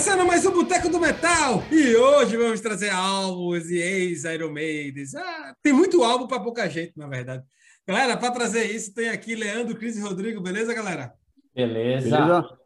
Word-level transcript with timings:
começando 0.00 0.26
mais 0.26 0.46
um 0.46 0.52
Boteco 0.52 0.88
do 0.88 0.98
Metal 0.98 1.62
e 1.70 1.94
hoje 1.94 2.34
vamos 2.34 2.58
trazer 2.62 2.88
álbuns 2.88 3.68
e 3.68 3.76
ex-Iron 3.76 4.50
Maidens. 4.50 5.14
Ah, 5.14 5.54
tem 5.62 5.74
muito 5.74 6.02
álbum 6.02 6.26
para 6.26 6.40
pouca 6.40 6.66
gente, 6.70 6.96
na 6.96 7.06
verdade. 7.06 7.44
Galera, 7.86 8.16
para 8.16 8.30
trazer 8.30 8.64
isso, 8.64 8.94
tem 8.94 9.10
aqui 9.10 9.34
Leandro, 9.34 9.76
Cris 9.76 9.98
e 9.98 10.00
Rodrigo, 10.00 10.40
beleza, 10.40 10.72
galera? 10.72 11.12
Beleza. 11.54 12.16
Beleza? 12.16 12.58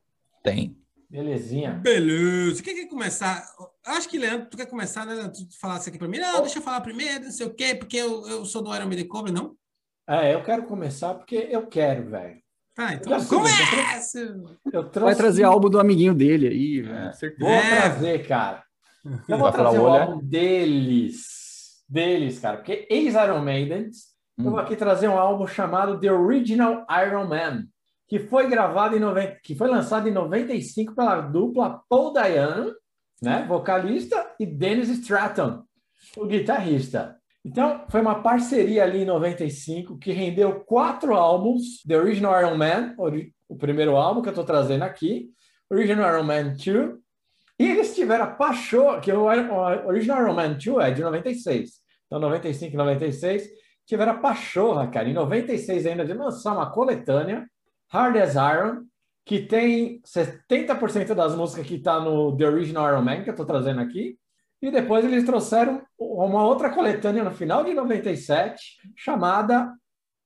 Tem. 0.44 0.78
Belezinha. 1.10 1.72
Beleza. 1.72 2.62
Quem 2.62 2.76
quer 2.76 2.86
começar? 2.86 3.44
Acho 3.84 4.08
que, 4.08 4.16
Leandro, 4.16 4.48
tu 4.48 4.56
quer 4.56 4.66
começar, 4.66 5.04
né? 5.04 5.28
Tu 5.28 5.58
falasse 5.60 5.88
aqui 5.88 5.98
para 5.98 6.06
mim. 6.06 6.18
Não, 6.18 6.40
deixa 6.40 6.60
eu 6.60 6.62
falar 6.62 6.82
primeiro, 6.82 7.24
não 7.24 7.32
sei 7.32 7.48
o 7.48 7.52
quê, 7.52 7.74
porque 7.74 7.96
eu, 7.96 8.28
eu 8.28 8.44
sou 8.44 8.62
do 8.62 8.72
Iron 8.72 8.86
Maiden 8.86 9.08
Cover, 9.08 9.32
não? 9.32 9.56
É, 10.08 10.32
eu 10.32 10.44
quero 10.44 10.66
começar 10.66 11.12
porque 11.14 11.48
eu 11.50 11.66
quero, 11.66 12.10
velho. 12.10 12.43
Tá, 12.74 12.94
então 12.94 13.18
Já 13.20 13.26
começa! 13.28 14.18
Eu 14.72 14.84
trouxe... 14.84 15.00
Vai 15.00 15.14
trazer 15.14 15.44
álbum 15.44 15.70
do 15.70 15.78
amiguinho 15.78 16.14
dele 16.14 16.48
aí, 16.48 16.82
velho. 16.82 17.14
certeza. 17.14 17.44
Vou 17.44 17.50
É. 17.52 17.76
trazer, 17.80 18.26
cara. 18.26 18.64
Eu 19.28 19.38
vou 19.38 19.52
trazer 19.52 19.78
o 19.78 19.86
álbum 19.86 20.20
deles. 20.26 21.84
Deles, 21.88 22.38
cara. 22.38 22.56
Porque 22.56 22.86
ex-Iron 22.90 23.40
Maidens, 23.44 24.14
eu 24.38 24.46
Hum. 24.46 24.50
vou 24.50 24.58
aqui 24.58 24.74
trazer 24.74 25.06
um 25.08 25.18
álbum 25.18 25.46
chamado 25.46 26.00
The 26.00 26.10
Original 26.10 26.84
Iron 27.06 27.26
Man, 27.28 27.64
que 28.08 28.18
foi 28.18 28.48
gravado 28.48 28.96
em 28.96 29.00
90, 29.00 29.38
que 29.42 29.54
foi 29.54 29.68
lançado 29.68 30.08
em 30.08 30.12
95 30.12 30.94
pela 30.94 31.20
dupla 31.20 31.80
Paul 31.88 32.12
Dayano, 32.12 32.72
né, 33.22 33.44
vocalista, 33.48 34.30
e 34.40 34.44
Dennis 34.46 34.88
Stratton, 34.88 35.62
o 36.16 36.26
guitarrista. 36.26 37.16
Então, 37.44 37.84
foi 37.90 38.00
uma 38.00 38.22
parceria 38.22 38.84
ali 38.84 39.02
em 39.02 39.04
95 39.04 39.98
que 39.98 40.12
rendeu 40.12 40.60
quatro 40.60 41.14
álbuns: 41.14 41.82
The 41.86 41.96
Original 41.96 42.40
Iron 42.40 42.56
Man, 42.56 42.94
o 43.48 43.56
primeiro 43.56 43.96
álbum 43.96 44.22
que 44.22 44.28
eu 44.28 44.32
estou 44.32 44.44
trazendo 44.44 44.82
aqui, 44.82 45.30
Original 45.70 46.14
Iron 46.14 46.24
Man 46.24 46.54
2, 46.54 46.98
e 47.58 47.70
eles 47.70 47.94
tiveram 47.94 48.24
a 48.24 48.28
paixão, 48.28 49.00
que 49.00 49.12
o 49.12 49.24
Original 49.24 50.22
Iron 50.22 50.34
Man 50.34 50.54
2 50.54 50.86
é 50.86 50.90
de 50.90 51.02
96. 51.02 51.70
Então, 52.06 52.18
95 52.18 52.72
e 52.72 52.76
96, 52.76 53.48
tiveram 53.86 54.12
a 54.12 54.18
pachorra, 54.18 54.88
cara, 54.88 55.08
em 55.08 55.12
96 55.12 55.86
ainda, 55.86 56.04
de 56.04 56.14
lançar 56.14 56.54
uma 56.54 56.70
coletânea, 56.70 57.46
Hard 57.90 58.16
as 58.16 58.34
Iron, 58.34 58.84
que 59.24 59.40
tem 59.40 60.00
70% 60.02 61.14
das 61.14 61.34
músicas 61.34 61.66
que 61.66 61.76
está 61.76 62.00
no 62.00 62.36
The 62.36 62.46
Original 62.46 62.88
Iron 62.88 63.02
Man, 63.02 63.22
que 63.22 63.30
eu 63.30 63.34
estou 63.34 63.46
trazendo 63.46 63.80
aqui, 63.80 64.18
e 64.66 64.70
depois 64.70 65.04
eles 65.04 65.24
trouxeram 65.24 65.82
uma 65.98 66.44
outra 66.44 66.70
coletânea 66.70 67.22
no 67.24 67.30
final 67.32 67.62
de 67.64 67.74
97, 67.74 68.60
chamada 68.96 69.72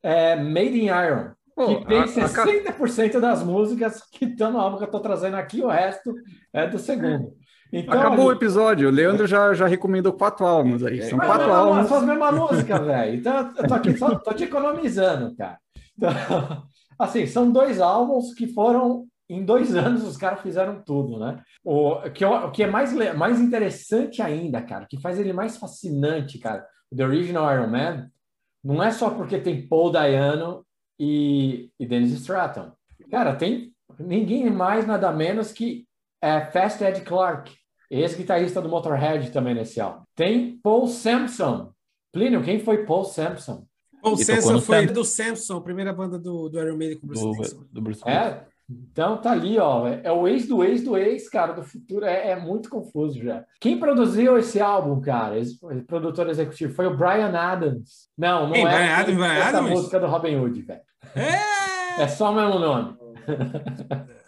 é, 0.03 0.37
Made 0.37 0.79
in 0.81 0.87
Iron, 0.87 1.31
Pô, 1.57 1.67
que 1.67 1.87
tem 1.87 1.99
a- 1.99 2.05
a 2.05 2.29
ca- 2.31 2.45
60% 2.47 3.21
das 3.21 3.43
músicas 3.43 4.03
que 4.13 4.27
estão 4.27 4.53
no 4.53 4.59
álbum 4.61 4.77
que 4.77 4.85
eu 4.85 4.87
estou 4.87 5.01
trazendo 5.01 5.37
aqui, 5.37 5.63
o 5.63 5.69
resto 5.69 6.15
é 6.53 6.67
do 6.67 6.79
segundo. 6.79 7.33
Então, 7.73 7.99
Acabou 8.01 8.27
o 8.27 8.29
ali- 8.31 8.39
episódio. 8.39 8.89
O 8.89 8.93
Leandro 8.93 9.27
já, 9.27 9.53
já 9.53 9.67
recomendou 9.67 10.13
quatro 10.15 10.47
álbuns 10.47 10.83
aí. 10.85 11.03
São 11.03 11.19
Mas 11.19 11.27
quatro 11.27 11.47
não, 11.49 11.55
não, 11.55 11.65
álbuns. 11.75 11.89
São 11.89 11.99
as 11.99 12.05
mesmas 12.05 12.35
músicas, 12.35 12.81
velho. 12.87 13.15
Então, 13.17 13.53
eu 13.59 13.67
tô 13.69 13.75
aqui 13.75 13.97
só 13.99 14.15
tô 14.15 14.33
te 14.33 14.45
economizando, 14.45 15.37
cara. 15.37 15.59
Então, 15.97 16.09
assim, 16.99 17.27
são 17.27 17.51
dois 17.51 17.79
álbuns 17.81 18.33
que 18.33 18.47
foram 18.55 19.05
em 19.29 19.45
dois 19.45 19.75
anos 19.77 20.05
os 20.05 20.17
caras 20.17 20.41
fizeram 20.41 20.83
tudo, 20.83 21.19
né? 21.19 21.43
O 21.65 22.01
que, 22.11 22.25
o 22.25 22.51
que 22.51 22.63
é 22.63 22.67
mais, 22.67 22.93
mais 23.15 23.41
interessante 23.41 24.23
ainda, 24.23 24.63
cara, 24.63 24.87
que 24.87 25.01
faz 25.01 25.19
ele 25.19 25.33
mais 25.33 25.57
fascinante, 25.57 26.39
cara, 26.39 26.67
o 26.91 26.97
The 26.97 27.05
Original 27.05 27.53
Iron 27.53 27.69
Man, 27.69 28.11
não 28.65 28.83
é 28.83 28.91
só 28.91 29.11
porque 29.11 29.39
tem 29.39 29.67
Paul 29.67 29.91
Dayano 29.91 30.65
e, 30.99 31.71
e 31.79 31.87
Dennis 31.87 32.13
Stratton. 32.13 32.73
Cara, 33.11 33.37
tem 33.37 33.73
ninguém 33.99 34.51
mais, 34.51 34.87
nada 34.87 35.13
menos 35.13 35.53
que 35.53 35.87
é, 36.21 36.41
Fast 36.47 36.83
Ed 36.83 37.01
Clark, 37.03 37.55
ex-guitarrista 37.91 38.61
do 38.61 38.69
Motorhead 38.69 39.31
também 39.31 39.55
nesse 39.55 39.81
álbum. 39.81 40.03
Tem 40.15 40.59
Paul 40.63 40.89
Sampson. 40.89 41.73
Plínio, 42.13 42.43
quem 42.43 42.59
foi 42.59 42.85
Paul 42.85 43.05
Sampson? 43.05 43.67
Samson 44.17 44.53
no 44.53 44.61
foi 44.61 44.81
Samson. 44.81 44.93
do 44.95 45.05
Samson, 45.05 45.61
primeira 45.61 45.93
banda 45.93 46.19
do, 46.19 46.49
do 46.49 46.61
Iron 46.61 46.77
Maiden 46.77 46.99
com 46.99 47.07
o 47.07 47.09
Bruce 47.09 47.55
do, 47.55 47.65
do 47.71 47.83
Bruce 47.83 48.03
Willis. 48.05 48.21
É, 48.23 48.47
então 48.69 49.17
tá 49.17 49.33
ali, 49.33 49.59
ó. 49.59 49.87
É 49.89 50.13
o 50.13 50.29
ex 50.29 50.47
do 50.47 50.63
ex 50.63 50.83
do 50.85 50.97
ex, 50.97 51.29
cara, 51.29 51.53
do 51.53 51.63
futuro. 51.63 52.05
É, 52.05 52.31
é 52.31 52.37
muito 52.37 52.69
confuso 52.69 53.23
já. 53.23 53.45
Quem 53.61 53.79
produziu 53.79 54.37
esse 54.37 54.61
álbum, 54.61 55.01
cara? 55.01 55.39
Esse, 55.39 55.59
esse 55.71 55.85
produtor 55.87 56.29
executivo 56.29 56.75
foi 56.75 56.87
o 56.87 56.97
Brian 56.97 57.33
Adams. 57.35 58.09
Não, 58.17 58.47
não 58.47 58.53
Quem? 58.53 58.67
é. 58.67 58.69
Brian 58.69 58.95
Adams, 58.95 59.17
Brian 59.17 59.33
essa 59.33 59.59
Adams? 59.59 59.71
música 59.71 60.01
do 60.01 60.07
Robin 60.07 60.37
Hood, 60.37 60.63
velho. 60.63 60.81
É! 61.15 62.03
É 62.03 62.09
só 62.09 62.31
o 62.31 62.35
mesmo 62.35 62.59
nome. 62.59 62.97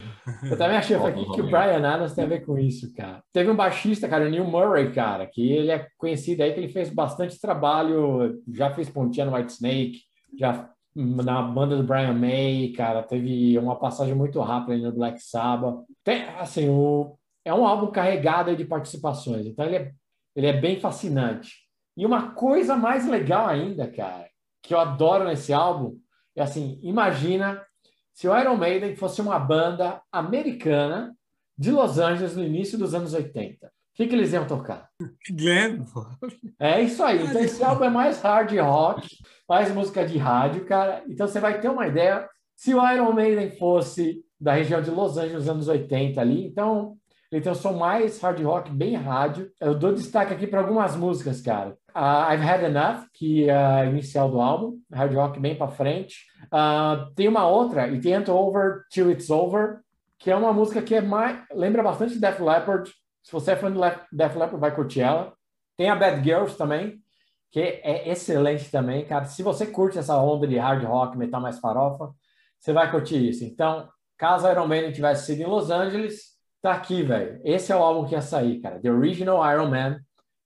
Eu 0.45 0.57
também 0.57 0.77
achei 0.77 0.97
aqui 0.97 1.25
que 1.33 1.41
o. 1.41 1.51
Brian 1.51 1.87
Adams 1.87 2.15
tem 2.15 2.25
a 2.25 2.28
ver 2.28 2.45
com 2.45 2.59
isso, 2.59 2.93
cara. 2.95 3.22
Teve 3.33 3.51
um 3.51 3.57
baixista, 3.57 4.09
cara, 4.09 4.27
o 4.27 4.31
Neil 4.31 4.45
Murray, 4.45 4.93
cara, 4.93 5.27
que 5.27 5.53
ele 5.53 5.71
é 5.71 5.87
conhecido 5.99 6.43
aí 6.43 6.53
que 6.53 6.61
ele 6.61 6.72
fez 6.72 6.89
bastante 6.91 7.41
trabalho, 7.41 8.41
já 8.53 8.71
fez 8.71 8.89
pontinha 8.89 9.27
no 9.27 9.34
White 9.34 9.53
Snake, 9.53 9.99
já 10.39 10.71
na 10.95 11.43
banda 11.43 11.77
do 11.77 11.84
Brian 11.84 12.15
May, 12.15 12.73
cara, 12.77 13.03
teve 13.03 13.56
uma 13.59 13.77
passagem 13.77 14.15
muito 14.15 14.41
rápida 14.41 14.75
aí 14.75 14.83
no 14.83 14.93
Black 14.93 15.21
Sabbath. 15.23 15.84
Tem, 16.03 16.25
assim, 16.39 16.69
o, 16.69 17.17
é 17.45 17.55
um 17.55 17.67
álbum 17.67 17.91
carregado 17.91 18.55
de 18.56 18.65
participações, 18.65 19.47
então 19.47 19.65
ele 19.65 19.77
é, 19.77 19.93
ele 20.34 20.47
é 20.47 20.53
bem 20.53 20.81
fascinante. 20.81 21.69
E 21.97 22.05
uma 22.05 22.33
coisa 22.33 22.77
mais 22.77 23.06
legal 23.06 23.47
ainda, 23.47 23.91
cara, 23.91 24.28
que 24.62 24.75
eu 24.75 24.81
adoro 24.81 25.25
nesse 25.25 25.53
álbum, 25.53 25.99
é 26.37 26.43
assim, 26.43 26.78
imagina 26.83 27.65
se 28.12 28.28
o 28.28 28.39
Iron 28.39 28.57
Maiden 28.57 28.97
fosse 28.97 29.21
uma 29.21 29.39
banda 29.39 30.03
americana 30.12 31.15
de 31.57 31.71
Los 31.71 31.99
Angeles 31.99 32.37
no 32.37 32.45
início 32.45 32.78
dos 32.78 32.95
anos 32.95 33.15
80. 33.15 33.71
O 33.93 33.97
que, 33.97 34.06
que 34.06 34.15
eles 34.15 34.33
iam 34.33 34.47
tocar? 34.47 34.89
Glenn. 35.31 35.84
É 36.59 36.81
isso 36.81 37.03
aí. 37.03 37.23
Então, 37.23 37.41
esse 37.41 37.62
álbum 37.62 37.84
é 37.84 37.91
mais 37.91 38.21
hard 38.23 38.53
rock, 38.59 39.09
mais 39.49 39.73
música 39.75 40.06
de 40.06 40.17
rádio, 40.17 40.65
cara. 40.65 41.03
Então, 41.09 41.27
você 41.27 41.41
vai 41.41 41.61
ter 41.61 41.69
uma 41.69 41.87
ideia. 41.87 42.28
Se 42.56 42.75
o 42.75 42.93
Iron 42.93 43.12
Maiden 43.12 43.51
fosse 43.59 44.25
da 44.41 44.55
região 44.55 44.81
de 44.81 44.91
Los 44.91 45.19
Angeles, 45.19 45.34
nos 45.34 45.49
anos 45.49 45.69
80 45.69 46.21
ali, 46.21 46.47
então 46.47 46.97
ele 47.31 47.43
tem 47.43 47.53
um 47.53 47.55
som 47.55 47.75
mais 47.75 48.21
hard 48.21 48.43
rock, 48.43 48.73
bem 48.73 48.97
rádio. 48.97 49.51
Eu 49.61 49.75
dou 49.75 49.95
destaque 49.95 50.34
aqui 50.34 50.47
para 50.49 50.61
algumas 50.61 50.97
músicas, 50.97 51.41
cara. 51.41 51.77
Ah, 51.95 52.34
I've 52.34 52.45
Had 52.45 52.65
Enough, 52.65 53.07
que 53.12 53.49
é 53.49 53.55
a 53.55 53.87
inicial 53.87 54.28
do 54.28 54.41
álbum, 54.41 54.78
hard 54.93 55.15
rock 55.15 55.39
bem 55.39 55.57
para 55.57 55.69
frente. 55.69 56.25
Ah, 56.51 57.09
tem 57.15 57.28
uma 57.28 57.47
outra, 57.47 57.84
It 57.84 58.12
Ain't 58.12 58.28
Over 58.28 58.83
Till 58.91 59.11
It's 59.12 59.31
Over, 59.31 59.78
que 60.19 60.31
é 60.31 60.37
uma 60.37 60.53
música 60.53 60.83
que 60.83 60.95
é 60.95 61.01
mais 61.01 61.41
lembra 61.53 61.83
bastante 61.83 62.19
Def 62.19 62.41
Leppard. 62.41 62.91
Se 63.22 63.32
você 63.32 63.53
é 63.53 63.56
fã 63.56 63.69
Le- 63.69 64.00
Def 64.12 64.34
Leppard, 64.36 64.56
vai 64.60 64.75
curtir 64.75 65.00
ela. 65.00 65.32
Tem 65.76 65.88
a 65.91 65.97
Bad 65.97 66.22
Girls 66.22 66.56
também, 66.56 67.00
que 67.50 67.60
é 67.60 68.08
excelente 68.10 68.70
também, 68.70 69.04
cara. 69.04 69.25
Se 69.25 69.42
você 69.42 69.66
curte 69.66 69.98
essa 69.98 70.16
onda 70.19 70.47
de 70.47 70.56
hard 70.58 70.84
rock, 70.84 71.16
metal 71.16 71.41
mais 71.41 71.59
farofa, 71.59 72.12
você 72.59 72.72
vai 72.72 72.91
curtir 72.91 73.16
isso. 73.28 73.44
Então, 73.44 73.88
caso 74.19 74.48
Iron 74.50 74.66
Maiden 74.66 74.92
tivesse 74.92 75.26
sido 75.26 75.41
em 75.42 75.47
Los 75.47 75.70
Angeles, 75.70 76.36
tá 76.62 76.72
aqui, 76.72 77.03
velho. 77.03 77.41
Esse 77.44 77.72
é 77.72 77.76
o 77.76 77.82
álbum 77.82 78.06
que 78.06 78.14
ia 78.14 78.22
sair, 78.22 78.60
cara. 78.60 78.78
The 78.80 78.91
Original 78.91 79.38
Iron 79.53 79.70
Man, 79.70 80.00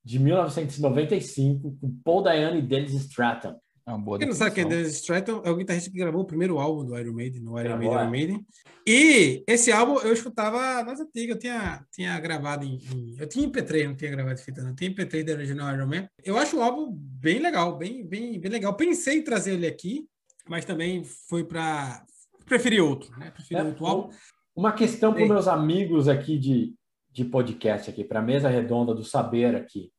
de 0.05 0.19
1995, 0.19 1.77
com 1.81 2.01
Paul 2.05 2.23
Dayano 2.23 2.57
e 2.59 2.63
Dennis 2.63 2.93
Stratton. 2.95 3.59
É 3.87 3.91
uma 3.91 3.99
boa 3.99 4.19
Quem 4.19 4.27
não 4.29 4.35
sabe 4.35 4.55
quem 4.55 4.65
é. 4.65 4.69
Dennis 4.69 4.95
Stratton 4.95 5.43
é 5.45 5.51
o 5.51 5.57
guitarrista 5.57 5.91
que 5.91 5.99
gravou 5.99 6.23
o 6.23 6.27
primeiro 6.27 6.59
álbum 6.59 6.85
do 6.87 6.99
Iron 6.99 7.13
Maiden, 7.13 7.43
no 7.43 7.59
Iron 7.61 7.77
Maiden, 7.77 7.97
é. 7.97 8.01
Iron 8.01 8.11
Maiden. 8.11 8.47
E 8.87 9.45
esse 9.47 9.71
álbum 9.73 9.99
eu 9.99 10.13
escutava 10.13 10.83
nas 10.83 11.01
antigas, 11.01 11.37
eu 11.37 11.41
tinha, 11.41 11.85
tinha 11.93 12.19
gravado 12.21 12.65
em, 12.65 12.77
em- 12.77 13.17
Eu 13.19 13.29
tinha 13.29 13.45
em 13.47 13.51
MP3, 13.51 13.87
não 13.89 13.95
tinha 13.97 14.11
gravado 14.11 14.41
em 14.41 14.43
fita, 14.43 14.63
não. 14.63 14.75
Tinha 14.75 14.91
em 14.91 14.95
MP3 14.95 15.25
da 15.25 15.33
Original 15.35 15.75
Iron 15.75 15.87
Man. 15.87 16.09
Eu 16.25 16.39
acho 16.39 16.57
o 16.57 16.63
álbum 16.63 16.91
bem 16.93 17.39
legal, 17.41 17.77
bem, 17.77 18.07
bem, 18.07 18.41
bem 18.41 18.51
legal. 18.51 18.75
Pensei 18.75 19.19
em 19.19 19.23
trazer 19.23 19.53
ele 19.53 19.67
aqui, 19.67 20.07
mas 20.49 20.65
também 20.65 21.05
foi 21.29 21.45
para 21.45 22.05
Preferi 22.47 22.81
outro, 22.81 23.11
né? 23.19 23.31
Preferi 23.31 23.61
É, 23.61 23.65
outro 23.65 23.87
álbum. 23.87 24.11
Uma 24.57 24.73
questão 24.73 25.13
para 25.13 25.27
meus 25.27 25.49
amigos 25.49 26.09
aqui 26.09 26.39
de, 26.39 26.75
de 27.11 27.25
podcast 27.25 27.91
aqui, 27.91 28.03
para 28.05 28.21
a 28.21 28.23
mesa 28.23 28.49
redonda 28.49 28.95
do 28.95 29.03
saber 29.05 29.55
aqui. 29.55 29.91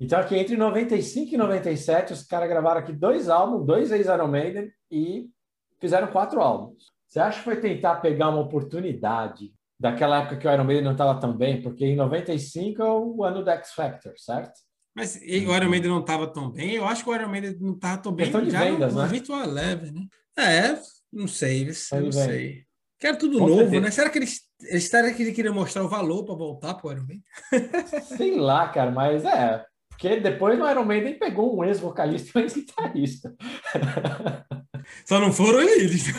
Então, 0.00 0.18
aqui 0.18 0.34
entre 0.34 0.56
95 0.56 1.34
e 1.34 1.36
97, 1.36 2.12
os 2.14 2.22
caras 2.22 2.48
gravaram 2.48 2.80
aqui 2.80 2.92
dois 2.92 3.28
álbuns, 3.28 3.66
dois 3.66 3.92
ex-Iron 3.92 4.28
Maiden 4.28 4.72
e 4.90 5.28
fizeram 5.78 6.08
quatro 6.08 6.40
álbuns. 6.40 6.84
Você 7.06 7.20
acha 7.20 7.38
que 7.38 7.44
foi 7.44 7.56
tentar 7.56 7.96
pegar 7.96 8.30
uma 8.30 8.40
oportunidade 8.40 9.52
daquela 9.78 10.20
época 10.20 10.36
que 10.36 10.48
o 10.48 10.52
Iron 10.52 10.64
Maiden 10.64 10.84
não 10.84 10.92
estava 10.92 11.20
tão 11.20 11.36
bem? 11.36 11.60
Porque 11.60 11.84
em 11.84 11.96
95 11.96 12.82
é 12.82 12.92
o 12.92 13.24
ano 13.24 13.44
do 13.44 13.50
X 13.50 13.72
Factor, 13.72 14.14
certo? 14.16 14.60
Mas 14.94 15.20
e 15.22 15.46
o 15.46 15.54
Iron 15.54 15.68
Maiden 15.68 15.90
não 15.90 16.00
estava 16.00 16.26
tão 16.26 16.50
bem. 16.50 16.74
Eu 16.74 16.86
acho 16.86 17.04
que 17.04 17.10
o 17.10 17.14
Iron 17.14 17.28
Maiden 17.28 17.56
não 17.60 17.74
estava 17.74 17.98
tão 18.00 18.12
bem 18.12 18.26
Questão 18.26 18.42
de 18.42 18.50
já 18.50 18.64
vendas, 18.64 18.94
no, 18.94 19.02
né? 19.02 19.08
Virtual 19.08 19.42
Eleven, 19.42 19.92
né? 19.92 20.06
É, 20.38 20.80
não 21.12 21.28
sei, 21.28 21.66
não 21.66 21.98
vendas. 21.98 22.14
sei. 22.14 22.64
Quero 22.98 23.18
tudo 23.18 23.38
Com 23.38 23.46
novo, 23.46 23.60
certeza. 23.60 23.80
né? 23.80 23.90
Será 23.90 24.10
que 24.10 24.18
eles, 24.18 24.40
será 24.80 25.12
que 25.12 25.22
eles 25.22 25.34
queriam 25.34 25.54
mostrar 25.54 25.82
o 25.84 25.88
valor 25.88 26.24
para 26.24 26.34
voltar 26.34 26.74
para 26.74 26.88
o 26.88 26.92
Iron 26.92 27.06
Maiden? 27.06 27.24
Sei 28.16 28.36
lá, 28.36 28.68
cara, 28.68 28.90
mas 28.90 29.24
é. 29.24 29.64
Porque 30.00 30.18
depois 30.18 30.58
no 30.58 30.68
Iron 30.70 30.84
Maiden 30.86 31.18
pegou 31.18 31.54
um 31.54 31.62
ex-vocalista 31.62 32.30
e 32.38 32.40
um 32.40 32.44
ex-guitarrista. 32.44 33.34
Só 35.04 35.20
não 35.20 35.30
foram 35.30 35.60
eles. 35.60 36.06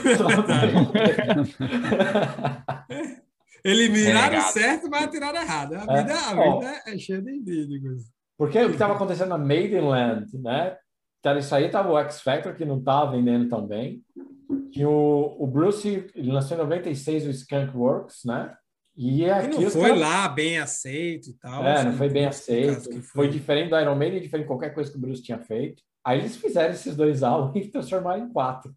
Eles 3.64 3.90
miraram 3.90 4.22
Renegado. 4.32 4.54
certo, 4.54 4.90
mas 4.90 5.04
atiraram 5.04 5.40
errado. 5.42 5.74
A 5.76 5.84
É. 5.98 6.02
vida, 6.04 6.14
a 6.16 6.36
Ó. 6.40 6.60
vida 6.60 6.82
é 6.88 6.98
cheia 6.98 7.22
de 7.22 7.80
coisa. 7.82 8.06
Porque 8.38 8.60
o 8.60 8.68
que 8.68 8.74
estava 8.74 8.96
acontecendo 8.96 9.30
na 9.30 9.38
Maidenland, 9.38 10.26
né? 10.40 10.76
Então, 11.20 11.38
isso 11.38 11.54
aí 11.54 11.70
tava 11.70 11.92
o 11.92 12.00
X 12.00 12.22
Factor, 12.22 12.56
que 12.56 12.66
não 12.66 12.80
estava 12.80 13.12
vendendo 13.12 13.48
tão 13.48 13.68
bem. 13.68 14.02
Tinha 14.72 14.90
o, 14.90 15.36
o 15.40 15.46
Bruce, 15.46 16.08
ele 16.16 16.32
lançou 16.32 16.58
em 16.58 16.60
96 16.62 17.28
o 17.28 17.30
Skunk 17.30 17.78
Works, 17.78 18.22
né? 18.26 18.52
E 19.04 19.22
E 19.22 19.30
aqui 19.32 19.48
não 19.58 19.66
os 19.68 19.74
foi 19.74 19.82
caras- 19.82 20.00
lá 20.00 20.28
bem 20.30 20.60
aceito 20.60 21.30
e 21.30 21.34
tal. 21.40 21.64
É, 21.66 21.74
assim, 21.74 21.86
não 21.88 21.94
foi 21.98 22.10
bem 22.10 22.26
aceito. 22.26 22.90
que 22.90 23.02
Foi 23.02 23.28
diferente 23.28 23.70
do 23.70 23.80
Iron 23.80 23.96
Maiden, 23.96 24.22
diferente 24.22 24.44
de 24.44 24.48
qualquer 24.48 24.74
coisa 24.74 24.92
que 24.92 24.98
o 24.98 25.02
Bruce 25.02 25.24
tinha 25.24 25.40
feito. 25.40 25.82
Aí 26.06 26.20
eles 26.20 26.36
fizeram 26.36 26.74
esses 26.74 26.96
dois 26.96 27.24
álbuns 27.24 27.66
e 27.66 27.70
transformaram 27.70 28.26
em 28.26 28.30
quatro. 28.32 28.74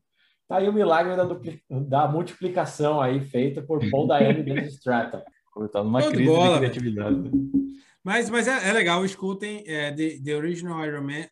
Tá 0.48 0.56
aí 0.58 0.68
o 0.68 0.72
milagre 0.72 1.16
da, 1.16 1.24
dupli- 1.24 1.62
da 1.68 2.06
multiplicação 2.08 3.00
aí 3.00 3.20
feita 3.20 3.60
por 3.62 3.80
Paul 3.90 4.06
Diane 4.06 4.40
e 4.40 4.42
Dennis 4.42 4.74
Stratton. 4.74 5.22
Tá 5.72 5.82
numa 5.84 6.02
de 6.02 6.08
crise 6.08 6.24
bola, 6.30 6.52
de 6.54 6.58
criatividade. 6.58 7.30
Mas, 8.02 8.28
mas 8.28 8.46
é, 8.48 8.68
é 8.68 8.72
legal, 8.72 9.04
escutem 9.04 9.62
é, 9.66 9.90
The, 9.92 10.18
The 10.24 10.36
Original 10.36 10.84
Iron 10.86 11.02
Man. 11.02 11.26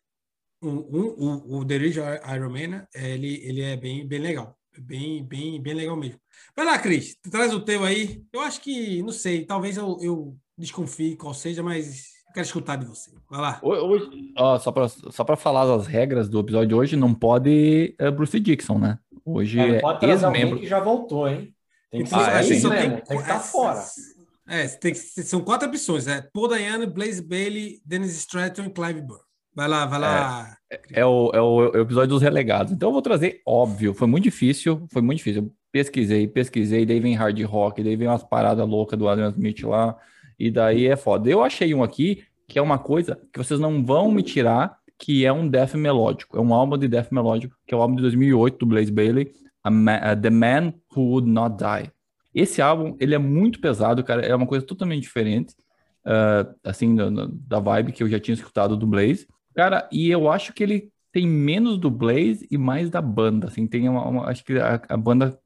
Um, 0.63 0.69
um, 0.69 1.05
o, 1.17 1.57
o 1.59 1.65
The 1.65 1.75
Original 1.75 2.13
Iron 2.35 2.49
Man, 2.49 2.67
né, 2.67 2.87
é, 2.95 3.11
ele, 3.11 3.41
ele 3.45 3.61
é 3.61 3.75
bem, 3.75 4.07
bem 4.07 4.19
legal. 4.19 4.57
Bem, 4.79 5.23
bem, 5.23 5.61
bem 5.61 5.73
legal 5.73 5.95
mesmo. 5.95 6.19
Vai 6.55 6.65
lá, 6.65 6.77
Cris, 6.79 7.15
tu 7.21 7.29
traz 7.29 7.53
o 7.53 7.59
teu 7.59 7.83
aí. 7.83 8.21
Eu 8.33 8.41
acho 8.41 8.59
que, 8.61 9.01
não 9.03 9.11
sei, 9.11 9.45
talvez 9.45 9.77
eu, 9.77 9.97
eu 10.01 10.35
desconfie 10.57 11.15
qual 11.15 11.33
seja, 11.33 11.61
mas 11.61 12.05
eu 12.27 12.33
quero 12.33 12.45
escutar 12.45 12.75
de 12.77 12.85
você. 12.85 13.11
Vai 13.29 13.39
lá. 13.41 13.59
Hoje, 13.61 14.33
ó, 14.37 14.57
só 14.57 14.71
para 14.71 14.87
só 14.87 15.23
pra 15.23 15.35
falar 15.35 15.65
das 15.65 15.85
regras 15.87 16.27
do 16.27 16.39
episódio 16.39 16.67
de 16.69 16.75
hoje, 16.75 16.95
não 16.95 17.13
pode 17.13 17.95
é, 17.99 18.09
Bruce 18.09 18.39
Dixon, 18.39 18.79
né? 18.79 18.97
Hoje 19.25 19.59
É, 19.59 19.75
é 19.75 19.79
pode 19.79 20.05
alguém 20.05 20.09
ex-membro. 20.11 20.59
que 20.59 20.67
já 20.67 20.79
voltou, 20.79 21.27
hein? 21.29 21.53
Tem 21.91 22.03
que 22.03 22.13
Ah, 22.15 22.41
ser 22.41 22.51
é, 22.53 22.57
isso 22.57 22.67
sim. 22.67 22.73
mesmo, 22.73 23.01
tem 23.01 23.17
que 23.17 23.23
estar 23.23 23.39
fora. 23.39 23.83
É, 24.47 24.67
tem 24.67 24.91
que, 24.91 24.99
são 24.99 25.41
quatro 25.41 25.69
opções. 25.69 26.07
É 26.07 26.21
Paul 26.33 26.47
Dayane, 26.49 26.85
Blaze 26.87 27.21
Bailey, 27.21 27.79
Dennis 27.85 28.15
Stratton 28.17 28.63
e 28.63 28.69
Clive 28.71 29.01
Burr. 29.01 29.21
Vai 29.55 29.67
lá, 29.67 29.85
vai 29.85 29.99
lá. 29.99 30.57
É 30.91 31.05
o, 31.05 31.31
é, 31.33 31.41
o, 31.41 31.65
é 31.65 31.77
o 31.77 31.81
episódio 31.81 32.09
dos 32.09 32.21
relegados. 32.21 32.71
Então 32.73 32.89
eu 32.89 32.93
vou 32.93 33.01
trazer, 33.01 33.41
óbvio, 33.45 33.93
foi 33.93 34.07
muito 34.07 34.23
difícil, 34.23 34.87
foi 34.91 35.01
muito 35.01 35.17
difícil. 35.19 35.43
Eu 35.43 35.51
pesquisei, 35.71 36.27
pesquisei, 36.27 36.85
daí 36.85 36.99
vem 36.99 37.13
hard 37.15 37.39
rock, 37.43 37.83
daí 37.83 37.95
vem 37.95 38.07
umas 38.07 38.23
paradas 38.23 38.67
loucas 38.67 38.97
do 38.97 39.07
Adrian 39.07 39.29
Smith 39.29 39.61
lá, 39.63 39.95
e 40.39 40.49
daí 40.49 40.87
é 40.87 40.95
foda. 40.95 41.29
Eu 41.29 41.43
achei 41.43 41.73
um 41.73 41.83
aqui 41.83 42.23
que 42.47 42.57
é 42.57 42.61
uma 42.61 42.77
coisa 42.79 43.19
que 43.31 43.37
vocês 43.37 43.59
não 43.59 43.83
vão 43.85 44.11
me 44.11 44.23
tirar, 44.23 44.77
que 44.97 45.25
é 45.25 45.31
um 45.31 45.47
death 45.47 45.75
melódico. 45.75 46.37
É 46.37 46.41
um 46.41 46.53
álbum 46.53 46.77
de 46.77 46.87
death 46.87 47.11
melódico, 47.11 47.55
que 47.67 47.73
é 47.73 47.77
o 47.77 47.81
álbum 47.81 47.95
de 47.95 48.01
2008 48.01 48.57
do 48.57 48.65
Blaze 48.65 48.91
Bailey, 48.91 49.31
A 49.63 49.69
Ma- 49.69 50.13
uh, 50.13 50.19
The 50.19 50.29
Man 50.29 50.73
Who 50.95 51.03
Would 51.11 51.29
Not 51.29 51.57
Die. 51.57 51.91
Esse 52.33 52.61
álbum, 52.61 52.95
ele 52.99 53.13
é 53.13 53.19
muito 53.19 53.59
pesado, 53.61 54.03
cara, 54.03 54.25
é 54.25 54.33
uma 54.35 54.47
coisa 54.47 54.65
totalmente 54.65 55.03
diferente, 55.03 55.53
ah, 56.05 56.47
assim, 56.63 56.95
da, 56.95 57.09
da 57.31 57.59
vibe 57.59 57.91
que 57.91 58.03
eu 58.03 58.09
já 58.09 58.19
tinha 58.19 58.33
escutado 58.33 58.75
do 58.75 58.87
Blaze. 58.87 59.27
Cara, 59.55 59.87
e 59.91 60.09
eu 60.09 60.31
acho 60.31 60.53
que 60.53 60.63
ele 60.63 60.91
tem 61.11 61.27
menos 61.27 61.77
do 61.77 61.91
Blaze 61.91 62.47
e 62.49 62.57
mais 62.57 62.89
da 62.89 63.01
banda, 63.01 63.47
assim, 63.47 63.67
tem 63.67 63.87
uma, 63.87 64.07
uma- 64.07 64.25
acho 64.29 64.43
que 64.43 64.57
a, 64.57 64.81
a 64.89 64.97
banda 64.97 65.37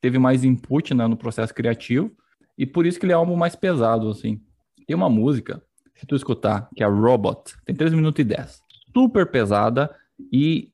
teve 0.00 0.18
mais 0.18 0.42
input, 0.44 0.92
né, 0.94 1.06
no 1.06 1.16
processo 1.16 1.54
criativo, 1.54 2.10
e 2.58 2.66
por 2.66 2.84
isso 2.86 2.98
que 2.98 3.06
ele 3.06 3.12
é 3.12 3.16
um 3.16 3.20
álbum 3.20 3.36
mais 3.36 3.54
pesado, 3.54 4.08
assim. 4.10 4.40
Tem 4.86 4.96
uma 4.96 5.08
música, 5.08 5.62
se 5.94 6.04
tu 6.06 6.16
escutar, 6.16 6.68
que 6.74 6.82
é 6.82 6.86
Robot, 6.86 7.54
tem 7.64 7.74
3 7.74 7.92
minutos 7.94 8.20
e 8.20 8.24
10, 8.24 8.60
super 8.92 9.30
pesada 9.30 9.94
e, 10.32 10.70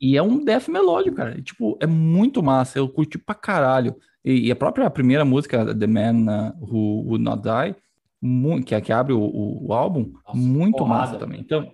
e 0.00 0.16
é 0.16 0.22
um 0.22 0.44
death 0.44 0.66
melódico, 0.68 1.16
cara, 1.16 1.38
E, 1.38 1.42
tipo, 1.42 1.78
é 1.80 1.86
muito 1.86 2.42
massa, 2.42 2.78
eu 2.78 2.88
curti 2.88 3.18
pra 3.18 3.34
caralho. 3.36 3.94
E, 4.24 4.48
e 4.48 4.50
a 4.52 4.56
própria 4.56 4.90
primeira 4.90 5.24
música, 5.24 5.74
The 5.76 5.86
Man 5.86 6.26
uh, 6.26 6.54
Who 6.60 7.04
Would 7.06 7.24
Not 7.24 7.42
Die, 7.42 8.62
que, 8.64 8.74
é- 8.74 8.80
que 8.80 8.92
abre 8.92 9.12
o, 9.12 9.20
o- 9.20 9.68
o 9.68 9.72
álbum, 9.72 10.12
Nossa, 10.26 10.38
muito 10.38 10.78
porrada. 10.78 11.00
massa 11.00 11.18
também. 11.18 11.40
Então, 11.40 11.72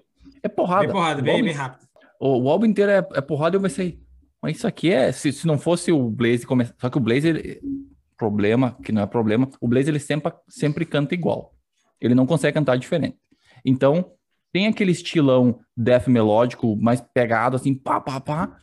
é 0.49 0.55
porrada. 0.55 0.85
Bem 0.87 0.93
porrada, 0.93 1.23
bem, 1.23 1.33
álbum- 1.33 1.45
bem 1.45 1.55
rápido. 1.55 1.87
o, 2.21 2.43
o 2.43 2.49
álbum 2.51 2.67
inteiro 2.67 2.91
é, 2.91 3.07
é 3.15 3.21
porrada 3.21 3.57
e 3.57 3.59
eu 3.59 3.63
pensei, 3.63 4.01
mas 4.43 4.57
isso 4.57 4.67
aqui 4.67 4.91
é. 4.93 5.11
Se, 5.13 5.33
se 5.33 5.47
não 5.47 5.59
fosse 5.59 5.91
o 5.93 6.11
Blaze 6.11 6.47
começar. 6.47 6.75
Só 6.81 6.89
que 6.91 6.99
o 6.99 7.01
Blaze, 7.01 7.29
ele- 7.29 7.61
problema, 8.17 8.77
que 8.83 8.91
não 8.91 9.03
é 9.03 9.07
problema, 9.07 9.49
o 9.61 9.69
Blaze 9.69 9.89
ele 9.89 10.01
sempre, 10.01 10.33
sempre 10.49 10.85
canta 10.85 11.15
igual. 11.15 11.55
Ele 12.01 12.15
não 12.17 12.27
consegue 12.27 12.55
cantar 12.55 12.77
diferente. 12.77 13.17
Então, 13.65 14.13
tem 14.53 14.67
aquele 14.67 14.91
estilão 14.91 15.61
death 15.77 16.09
melódico, 16.09 16.75
mais 16.77 17.01
pegado, 17.01 17.55
assim, 17.55 17.75
pá, 17.75 18.01
pá, 18.01 18.21
pá, 18.21 18.57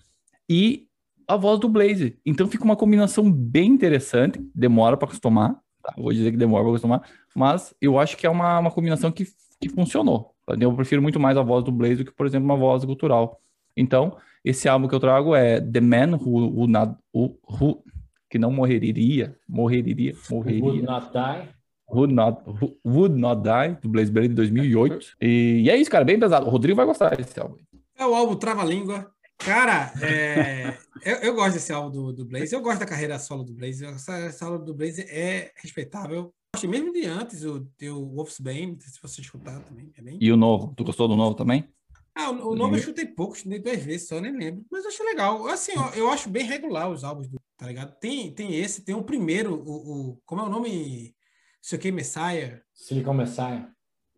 e 0.50 0.88
a 1.28 1.38
voz 1.38 1.58
do 1.60 1.70
Blaze. 1.70 2.20
Então 2.26 2.48
fica 2.50 2.66
uma 2.66 2.76
combinação 2.76 3.32
bem 3.32 3.68
interessante, 3.72 4.40
demora 4.54 4.98
para 4.98 5.08
acostumar, 5.08 5.56
tá? 5.82 5.94
Vou 5.98 6.12
dizer 6.12 6.32
que 6.32 6.38
demora 6.38 6.64
para 6.64 6.72
acostumar, 6.72 7.02
mas 7.34 7.74
eu 7.82 7.98
acho 7.98 8.18
que 8.18 8.28
é 8.28 8.30
uma, 8.30 8.60
uma 8.60 8.72
combinação 8.72 9.10
que, 9.12 9.26
que 9.60 9.70
funcionou. 9.70 10.35
Eu 10.60 10.74
prefiro 10.76 11.02
muito 11.02 11.20
mais 11.20 11.38
a 11.38 11.42
voz 11.42 11.64
do 11.64 11.72
Blaze 11.72 11.96
do 11.96 12.06
que, 12.06 12.12
por 12.12 12.26
exemplo, 12.26 12.46
uma 12.46 12.56
voz 12.58 12.84
gutural. 12.84 13.42
Então, 13.76 14.18
esse 14.44 14.70
álbum 14.70 14.88
que 14.88 14.96
eu 14.96 15.00
trago 15.00 15.36
é 15.36 15.60
The 15.60 15.82
Man 15.82 16.16
Who, 16.18 16.60
Who 16.62 16.68
Not- 16.68 16.96
Who- 17.14 17.38
Who- 17.50 17.84
que 18.30 18.38
não 18.38 18.52
morreria, 18.52 19.36
morreria, 19.48 20.14
Would 20.32 20.62
morreria, 20.62 20.82
Not 20.84 21.08
Die. 21.12 21.50
Would 21.92 22.14
Not, 22.14 22.42
Who- 22.48 22.78
Would 22.86 23.16
Not 23.16 23.42
Die, 23.44 23.78
do 23.82 23.90
Blaze 23.90 24.12
Bailey 24.12 24.30
de 24.30 24.36
2008. 24.36 25.16
E, 25.22 25.64
e 25.66 25.70
é 25.70 25.78
isso, 25.78 25.90
cara, 25.90 26.04
bem 26.06 26.20
pesado. 26.20 26.46
O 26.46 26.50
Rodrigo 26.50 26.76
vai 26.76 26.86
gostar 26.86 27.16
desse 27.16 27.40
álbum. 27.40 27.58
É 27.98 28.06
o 28.06 28.14
álbum 28.14 28.36
Trava-Língua. 28.36 29.10
Cara, 29.38 29.92
é, 30.02 30.74
eu, 31.06 31.16
eu 31.18 31.36
gosto 31.36 31.54
desse 31.54 31.72
álbum 31.74 31.92
do, 31.92 32.14
do 32.14 32.26
Blaze. 32.26 32.54
Eu 32.54 32.62
gosto 32.62 32.80
da 32.80 32.86
carreira 32.86 33.20
solo 33.20 33.44
do 33.44 33.54
Blaze. 33.54 33.86
Essa, 33.86 34.18
essa 34.18 34.46
álbum 34.46 34.64
do 34.66 34.74
Blaze 34.74 35.02
é 35.10 35.52
respeitável. 35.62 36.34
Mesmo 36.64 36.92
de 36.94 37.06
antes, 37.06 37.44
o 37.44 37.66
teu 37.78 38.06
Wolfsbane, 38.10 38.78
se 38.82 39.00
você 39.02 39.22
escutar 39.22 39.60
também. 39.64 39.92
É 39.98 40.02
bem... 40.02 40.18
E 40.22 40.32
o 40.32 40.38
novo, 40.38 40.74
tu 40.76 40.84
gostou 40.84 41.08
do 41.08 41.16
novo 41.16 41.36
também? 41.36 41.68
Ah, 42.14 42.30
o, 42.32 42.52
o 42.52 42.56
novo 42.56 42.76
eu 42.76 42.82
chutei 42.82 43.06
pouco, 43.06 43.36
chutei 43.36 43.60
duas 43.60 43.84
vezes 43.84 44.08
só, 44.08 44.22
nem 44.22 44.32
lembro. 44.36 44.66
Mas 44.72 44.84
eu 44.84 44.90
achei 44.90 45.06
legal. 45.06 45.48
Assim, 45.48 45.74
ó, 45.78 45.90
eu 45.90 46.10
acho 46.10 46.30
bem 46.30 46.46
regular 46.46 46.90
os 46.90 47.04
álbuns 47.04 47.28
do, 47.28 47.38
tá 47.58 47.68
ligado? 47.68 47.94
Tem, 48.00 48.34
tem 48.34 48.56
esse, 48.56 48.84
tem 48.84 48.96
o 48.96 49.04
primeiro, 49.04 49.54
o, 49.56 50.12
o 50.12 50.22
como 50.26 50.42
é 50.42 50.46
o 50.46 50.50
nome? 50.50 51.14
Sei 51.62 51.78
o 51.78 51.82
que, 51.82 51.92
Messiah. 51.92 52.62
Silicon 52.74 53.14
Messiah. 53.14 53.70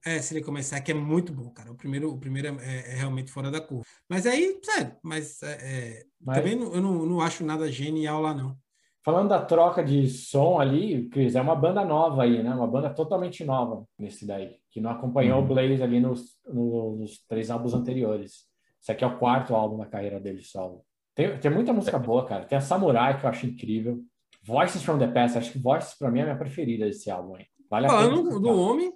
É, 0.06 0.22
se 0.22 0.34
ele 0.34 0.44
começar, 0.44 0.80
que 0.80 0.92
é 0.92 0.94
muito 0.94 1.34
bom, 1.34 1.50
cara. 1.50 1.72
O 1.72 1.76
primeiro, 1.76 2.10
o 2.12 2.18
primeiro 2.18 2.60
é, 2.62 2.92
é 2.92 2.96
realmente 2.96 3.32
fora 3.32 3.52
da 3.52 3.60
curva. 3.60 3.84
Mas 4.08 4.26
aí, 4.26 4.58
sério, 4.64 4.96
mas, 5.04 5.42
é, 5.44 5.52
é, 5.52 6.06
Mas- 6.22 6.38
também 6.38 6.56
não- 6.56 6.74
eu 6.74 6.82
não, 6.82 7.06
não 7.06 7.20
acho 7.22 7.44
nada 7.44 7.70
genial 7.70 8.22
lá, 8.22 8.34
não. 8.34 8.58
Falando 9.08 9.30
da 9.30 9.40
troca 9.40 9.82
de 9.82 10.06
som 10.10 10.60
ali, 10.60 11.08
Cris, 11.08 11.34
é 11.34 11.40
uma 11.42 11.56
banda 11.56 11.86
nova 11.86 12.24
aí, 12.24 12.44
né? 12.44 12.54
Uma 12.54 12.68
banda 12.68 12.90
totalmente 12.90 13.42
nova 13.46 13.86
nesse 13.98 14.28
daí, 14.28 14.58
que 14.70 14.82
não 14.82 14.90
acompanhou 14.90 15.40
Uhum. 15.40 15.46
o 15.46 15.48
Blaze 15.48 15.82
ali 15.82 16.02
nos, 16.02 16.36
no- 16.46 16.98
nos 16.98 17.26
três 17.26 17.50
álbuns 17.50 17.74
anteriores. 17.74 18.46
Esse 18.82 18.92
aqui 18.92 19.06
é 19.06 19.08
o 19.08 19.18
quarto 19.18 19.56
álbum 19.56 19.78
da 19.78 19.86
carreira 19.86 20.20
dele 20.20 20.42
solo. 20.42 20.84
Tem, 21.16 21.40
tem 21.40 21.50
muita 21.50 21.72
música 21.72 21.98
boa, 21.98 22.26
cara. 22.26 22.44
Tem 22.44 22.58
a 22.58 22.60
Samurai, 22.62 23.18
que 23.18 23.26
eu 23.26 23.30
acho 23.30 23.46
incrível. 23.46 24.02
Voices 24.44 24.84
from 24.84 24.98
the 24.98 25.08
Past, 25.08 25.38
acho 25.38 25.54
que 25.54 25.60
Voices 25.60 25.98
pra 25.98 26.12
mim 26.12 26.20
é 26.20 26.24
a 26.24 26.26
minha 26.26 26.38
preferida 26.38 26.86
desse 26.86 27.10
álbum 27.10 27.36
aí. 27.36 27.46
Vale 27.70 27.86
a 27.86 27.90
pena. 27.90 28.02
Falando 28.02 28.28
escutar. 28.28 28.40
do 28.42 28.60
homem 28.60 28.92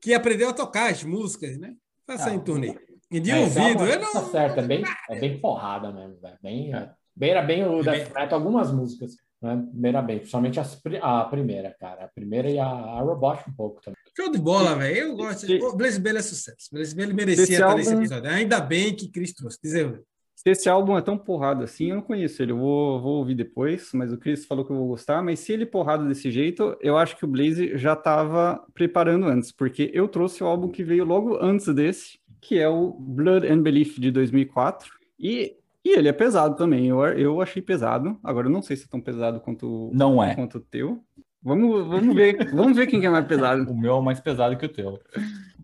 que 0.00 0.12
aprendeu 0.12 0.48
a 0.48 0.52
tocar 0.52 0.90
as 0.90 1.04
músicas, 1.04 1.56
né? 1.56 1.76
Faça 2.04 2.30
Ah, 2.30 2.34
em 2.34 2.40
turnê. 2.40 2.76
E 3.12 3.20
de 3.20 3.30
É, 3.30 3.38
ouvido, 3.38 3.60
álbum 3.60 3.84
eu 3.84 4.00
tá 4.00 4.10
não. 4.12 4.24
certo, 4.28 4.58
é 4.58 4.62
bem, 4.66 4.82
é 5.08 5.20
bem 5.20 5.40
porrada 5.40 5.92
mesmo, 5.92 6.20
velho. 6.20 6.36
Bem, 6.42 6.74
é, 6.74 6.90
bem, 7.14 7.30
era 7.30 7.42
bem 7.42 7.64
o 7.64 7.78
É 7.78 7.84
Death 7.84 8.12
Metal, 8.12 8.38
algumas 8.40 8.72
músicas, 8.72 9.12
né? 9.42 10.02
Bem, 10.02 10.18
principalmente 10.18 10.60
as 10.60 10.80
a 11.02 11.24
primeira, 11.24 11.74
cara. 11.78 12.04
A 12.04 12.08
primeira 12.08 12.48
e 12.50 12.58
a, 12.58 12.66
a 12.66 13.00
Robot 13.00 13.42
um 13.48 13.52
pouco 13.52 13.80
também. 13.82 13.98
Show 14.16 14.30
de 14.30 14.38
bola, 14.38 14.74
velho. 14.76 14.96
Eu 14.98 15.16
gosto. 15.16 15.46
Se- 15.46 15.58
O 15.62 15.74
Blaze 15.76 16.00
Bailey 16.00 16.20
é 16.20 16.22
sucesso. 16.22 16.68
Blaze 16.72 16.94
Bailey 16.94 17.14
merecia 17.14 17.44
estar 17.54 17.74
nesse 17.76 17.88
álbum- 17.90 18.00
episódio. 18.02 18.30
Ainda 18.30 18.60
bem 18.60 18.94
que 18.94 19.08
Cris 19.08 19.32
trouxe. 19.34 19.58
Diz 19.62 19.74
aí, 19.74 19.84
Will. 19.84 20.04
Se 20.34 20.50
esse 20.50 20.68
álbum 20.68 20.98
é 20.98 21.00
tão 21.00 21.16
porrada 21.16 21.62
assim, 21.64 21.90
eu 21.90 21.96
não 21.96 22.02
conheço 22.02 22.42
ele. 22.42 22.50
Eu 22.50 22.58
vou, 22.58 23.00
vou 23.00 23.12
ouvir 23.18 23.34
depois, 23.36 23.90
mas 23.94 24.12
o 24.12 24.18
Chris 24.18 24.44
falou 24.44 24.64
que 24.64 24.72
eu 24.72 24.76
vou 24.76 24.88
gostar. 24.88 25.22
Mas 25.22 25.38
se 25.40 25.52
ele 25.52 25.62
é 25.62 25.66
porrada 25.66 26.04
desse 26.04 26.30
jeito, 26.32 26.76
eu 26.80 26.96
acho 26.98 27.16
que 27.16 27.24
o 27.24 27.28
Blaze 27.28 27.78
já 27.78 27.92
estava 27.92 28.60
preparando 28.74 29.26
antes, 29.26 29.52
porque 29.52 29.90
eu 29.94 30.08
trouxe 30.08 30.42
o 30.42 30.46
álbum 30.46 30.68
que 30.68 30.82
veio 30.82 31.04
logo 31.04 31.36
antes 31.40 31.72
desse, 31.72 32.18
que 32.40 32.58
é 32.58 32.68
o 32.68 32.90
Blood 32.92 33.46
and 33.46 33.62
Belief 33.62 33.98
de 34.00 34.10
2004. 34.10 34.90
E, 35.18 35.56
e 35.84 35.96
ele 35.98 36.08
é 36.08 36.12
pesado 36.12 36.56
também. 36.56 36.86
Eu, 36.86 37.00
eu 37.04 37.40
achei 37.40 37.60
pesado. 37.62 38.18
Agora 38.22 38.46
eu 38.46 38.50
não 38.52 38.62
sei 38.62 38.76
se 38.76 38.84
é 38.84 38.88
tão 38.88 39.00
pesado 39.00 39.40
quanto, 39.40 39.90
Não 39.92 40.22
é. 40.22 40.34
quanto 40.34 40.58
o 40.58 40.60
teu. 40.60 41.02
Vamos, 41.42 41.86
vamos 41.88 42.14
ver, 42.14 42.36
vamos 42.54 42.76
ver 42.76 42.86
quem 42.86 43.00
que 43.00 43.06
é 43.06 43.10
mais 43.10 43.26
pesado. 43.26 43.70
O 43.70 43.76
meu 43.76 43.96
é 43.96 44.00
mais 44.02 44.20
pesado 44.20 44.56
que 44.56 44.66
o 44.66 44.68
teu. 44.68 45.00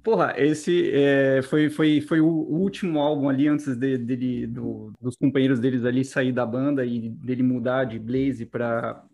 Porra, 0.03 0.33
esse 0.37 0.91
é, 0.93 1.43
foi, 1.43 1.69
foi, 1.69 2.01
foi 2.01 2.21
o 2.21 2.27
último 2.27 3.01
álbum 3.01 3.29
ali 3.29 3.47
antes 3.49 3.77
de- 3.77 3.99
dele, 3.99 4.47
do- 4.47 4.93
dos 5.01 5.17
companheiros 5.17 5.61
deles 5.61 5.85
ali 5.85 6.05
sair 6.05 6.33
da 6.33 6.47
banda 6.47 6.85
e 6.85 7.11
dele 7.11 7.43
mudar 7.43 7.85
de 7.85 7.99
Blaze 7.99 8.47
para 8.47 9.05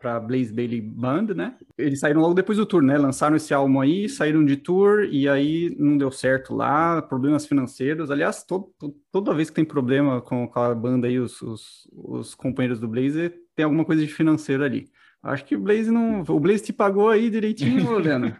para 0.00 0.20
Blaze 0.20 0.52
Bailey 0.52 0.80
Band, 0.80 1.26
né? 1.34 1.54
Eles 1.76 2.00
saíram 2.00 2.20
logo 2.20 2.34
depois 2.34 2.58
do 2.58 2.66
tour, 2.66 2.82
né? 2.82 2.96
Lançaram 2.96 3.36
esse 3.36 3.52
álbum 3.52 3.80
aí, 3.80 4.08
saíram 4.08 4.44
de 4.44 4.56
tour 4.56 5.04
e 5.10 5.28
aí 5.28 5.74
não 5.78 5.98
deu 5.98 6.10
certo 6.10 6.54
lá, 6.54 7.02
problemas 7.02 7.46
financeiros. 7.46 8.10
Aliás, 8.10 8.42
to- 8.44 8.72
to- 8.78 8.94
toda 9.12 9.34
vez 9.34 9.50
que 9.50 9.56
tem 9.56 9.64
problema 9.64 10.20
com, 10.20 10.46
com 10.48 10.58
a 10.58 10.74
banda 10.74 11.06
aí, 11.06 11.18
os, 11.18 11.40
os, 11.42 11.88
os 11.92 12.34
companheiros 12.34 12.80
do 12.80 12.88
Blaze, 12.88 13.32
tem 13.54 13.64
alguma 13.64 13.84
coisa 13.84 14.04
de 14.04 14.12
financeiro 14.12 14.64
ali. 14.64 14.88
Acho 15.22 15.44
que 15.44 15.56
o 15.56 15.60
Blaze 15.60 15.90
não. 15.90 16.22
O 16.28 16.40
Blaze 16.40 16.62
te 16.64 16.72
pagou 16.72 17.10
aí 17.10 17.28
direitinho, 17.28 17.98
Leandro. 17.98 18.36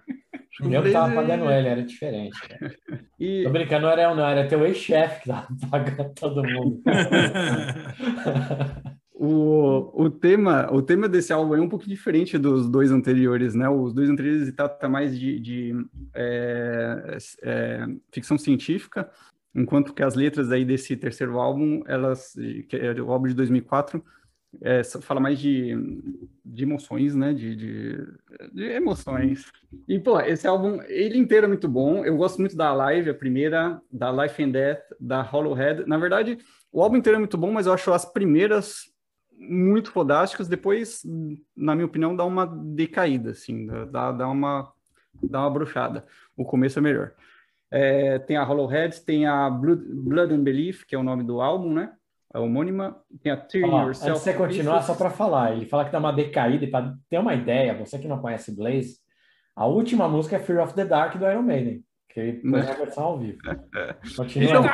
Eu 0.60 0.82
não 0.82 0.92
tava 0.92 1.14
pagando 1.14 1.50
ele, 1.50 1.68
era 1.68 1.82
diferente. 1.82 2.38
E... 3.18 3.44
Tô 3.44 3.50
brincando, 3.50 3.86
não 3.86 3.92
era 3.92 4.02
eu, 4.02 4.14
não, 4.14 4.28
era 4.28 4.46
teu 4.46 4.62
ex-chefe 4.66 5.22
que 5.22 5.28
tava 5.30 5.46
pagando 5.70 6.12
todo 6.14 6.42
mundo. 6.44 6.82
o, 9.18 10.04
o, 10.04 10.10
tema, 10.10 10.70
o 10.70 10.82
tema 10.82 11.08
desse 11.08 11.32
álbum 11.32 11.54
é 11.54 11.60
um 11.60 11.70
pouco 11.70 11.88
diferente 11.88 12.36
dos 12.36 12.68
dois 12.68 12.92
anteriores, 12.92 13.54
né? 13.54 13.66
Os 13.66 13.94
dois 13.94 14.10
anteriores 14.10 14.52
trata 14.52 14.90
mais 14.90 15.18
de, 15.18 15.40
de 15.40 15.86
é, 16.14 17.16
é, 17.42 17.86
ficção 18.12 18.36
científica, 18.36 19.10
enquanto 19.54 19.94
que 19.94 20.02
as 20.02 20.14
letras 20.14 20.52
aí 20.52 20.66
desse 20.66 20.94
terceiro 20.96 21.38
álbum, 21.38 21.82
elas, 21.86 22.34
que 22.68 22.76
é 22.76 22.92
o 23.00 23.10
álbum 23.10 23.26
de 23.26 23.32
2004, 23.32 24.04
é, 24.60 24.84
fala 24.84 25.18
mais 25.18 25.38
de, 25.38 25.74
de 26.44 26.64
emoções, 26.64 27.14
né? 27.14 27.32
De, 27.32 27.56
de, 27.56 28.06
de, 28.52 28.64
emoções. 28.64 29.50
E, 29.88 29.98
pô, 29.98 30.20
esse 30.20 30.46
álbum, 30.46 30.78
ele 30.88 31.16
inteiro 31.16 31.46
é 31.46 31.48
muito 31.48 31.68
bom. 31.68 32.04
Eu 32.04 32.18
gosto 32.18 32.38
muito 32.38 32.54
da 32.54 32.70
Live, 32.74 33.08
a 33.08 33.14
primeira, 33.14 33.80
da 33.90 34.12
Life 34.12 34.42
and 34.42 34.50
Death, 34.50 34.82
da 35.00 35.22
Hollow 35.22 35.54
Head. 35.54 35.86
Na 35.86 35.96
verdade, 35.96 36.36
o 36.70 36.82
álbum 36.82 36.96
inteiro 36.96 37.16
é 37.16 37.18
muito 37.18 37.38
bom, 37.38 37.50
mas 37.50 37.66
eu 37.66 37.72
acho 37.72 37.90
as 37.94 38.04
primeiras 38.04 38.94
muito 39.38 39.90
fodásticas. 39.90 40.48
Depois, 40.48 41.02
na 41.56 41.74
minha 41.74 41.86
opinião, 41.86 42.14
dá 42.14 42.24
uma 42.24 42.46
decaída, 42.46 43.30
assim, 43.30 43.66
dá, 43.90 44.12
dá 44.12 44.28
uma 44.28 44.72
dá 45.22 45.40
uma 45.40 45.50
bruxada. 45.50 46.04
O 46.36 46.44
começo 46.44 46.78
é 46.78 46.82
melhor. 46.82 47.12
É, 47.70 48.18
tem 48.18 48.36
a 48.36 48.44
Hollow 48.44 48.66
Head, 48.66 49.00
tem 49.00 49.26
a 49.26 49.48
Blood, 49.48 49.82
Blood 49.82 50.34
and 50.34 50.42
Belief, 50.42 50.84
que 50.84 50.94
é 50.94 50.98
o 50.98 51.02
nome 51.02 51.24
do 51.24 51.40
álbum, 51.40 51.72
né? 51.72 51.92
a 52.36 52.40
homônima, 52.40 52.96
tem 53.22 53.32
a 53.32 53.36
Tear 53.36 53.70
Ó, 53.70 53.82
Yourself. 53.86 54.10
Antes 54.10 54.24
de 54.24 54.30
você 54.30 54.34
continuar, 54.34 54.82
só 54.82 54.94
para 54.94 55.08
falar, 55.10 55.52
ele 55.52 55.64
fala 55.64 55.86
que 55.86 55.92
dá 55.92 55.98
uma 55.98 56.12
decaída, 56.12 56.64
e 56.64 56.70
para 56.70 56.94
ter 57.08 57.18
uma 57.18 57.34
ideia, 57.34 57.74
você 57.74 57.98
que 57.98 58.06
não 58.06 58.20
conhece 58.20 58.54
Blaze, 58.54 58.98
a 59.54 59.66
última 59.66 60.06
música 60.06 60.36
é 60.36 60.38
Fear 60.38 60.62
of 60.62 60.74
the 60.74 60.84
Dark 60.84 61.16
do 61.16 61.26
Iron 61.26 61.42
Maiden. 61.42 61.82
Que 62.08 62.40
foi 62.40 62.60
a 62.60 62.74
versão 62.74 63.04
ao 63.04 63.18
vivo. 63.18 63.38
Continua. 64.16 64.48
Então, 64.48 64.64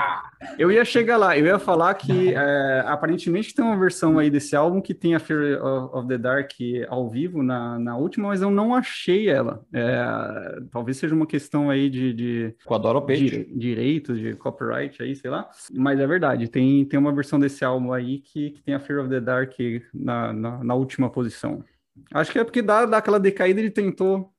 eu 0.58 0.70
ia 0.70 0.84
chegar 0.84 1.16
lá, 1.16 1.36
eu 1.36 1.46
ia 1.46 1.58
falar 1.58 1.94
que 1.94 2.34
é, 2.34 2.84
aparentemente 2.86 3.54
tem 3.54 3.64
uma 3.64 3.78
versão 3.78 4.18
aí 4.18 4.30
desse 4.30 4.54
álbum 4.56 4.80
que 4.80 4.94
tem 4.94 5.14
a 5.14 5.18
Fear 5.18 5.62
of 5.94 6.08
the 6.08 6.18
Dark 6.18 6.52
ao 6.88 7.08
vivo 7.08 7.42
na, 7.42 7.78
na 7.78 7.96
última, 7.96 8.28
mas 8.28 8.42
eu 8.42 8.50
não 8.50 8.74
achei 8.74 9.28
ela. 9.28 9.64
É, 9.72 10.60
talvez 10.70 10.96
seja 10.96 11.14
uma 11.14 11.26
questão 11.26 11.70
aí 11.70 11.88
de, 11.88 12.12
de, 12.12 12.54
de 13.28 13.44
direitos, 13.54 14.18
de 14.18 14.34
copyright 14.34 15.02
aí, 15.02 15.14
sei 15.14 15.30
lá. 15.30 15.48
Mas 15.72 15.98
é 15.98 16.06
verdade, 16.06 16.48
tem, 16.48 16.84
tem 16.84 16.98
uma 16.98 17.12
versão 17.12 17.38
desse 17.38 17.64
álbum 17.64 17.92
aí 17.92 18.18
que, 18.18 18.50
que 18.50 18.62
tem 18.62 18.74
a 18.74 18.80
Fear 18.80 19.00
of 19.00 19.08
the 19.08 19.20
Dark 19.20 19.52
na, 19.92 20.32
na, 20.32 20.64
na 20.64 20.74
última 20.74 21.10
posição. 21.10 21.64
Acho 22.12 22.32
que 22.32 22.38
é 22.38 22.44
porque 22.44 22.62
dá, 22.62 22.86
dá 22.86 22.98
aquela 22.98 23.20
decaída 23.20 23.60
ele 23.60 23.70
tentou 23.70 24.31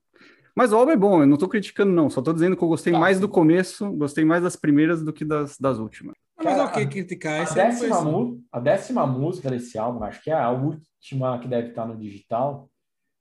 mas 0.56 0.72
o 0.72 0.78
álbum 0.78 0.92
é 0.92 0.98
bom, 0.98 1.22
eu 1.22 1.28
não 1.28 1.38
tô 1.38 1.48
criticando, 1.48 1.92
não. 1.92 2.10
Só 2.10 2.22
tô 2.22 2.32
dizendo 2.32 2.56
que 2.56 2.64
eu 2.64 2.68
gostei 2.68 2.94
tá, 2.94 3.00
mais 3.00 3.18
sim. 3.18 3.22
do 3.22 3.30
começo, 3.30 3.92
gostei 3.94 4.24
mais 4.24 4.44
das 4.44 4.56
primeiras 4.56 5.04
do 5.04 5.12
que 5.12 5.26
das, 5.26 5.58
das 5.58 5.80
últimas. 5.80 6.16
Mas 6.44 6.60
ok 6.60 6.88
criticar. 6.88 7.42
A 7.42 7.54
décima, 7.54 7.98
assim. 7.98 8.44
a 8.52 8.60
décima 8.60 9.08
música 9.08 9.50
desse 9.50 9.78
álbum, 9.78 10.04
acho 10.04 10.22
que 10.22 10.30
é 10.30 10.34
a 10.34 10.50
última 10.50 11.40
que 11.40 11.48
deve 11.48 11.70
estar 11.70 11.86
no 11.86 11.98
digital, 11.98 12.70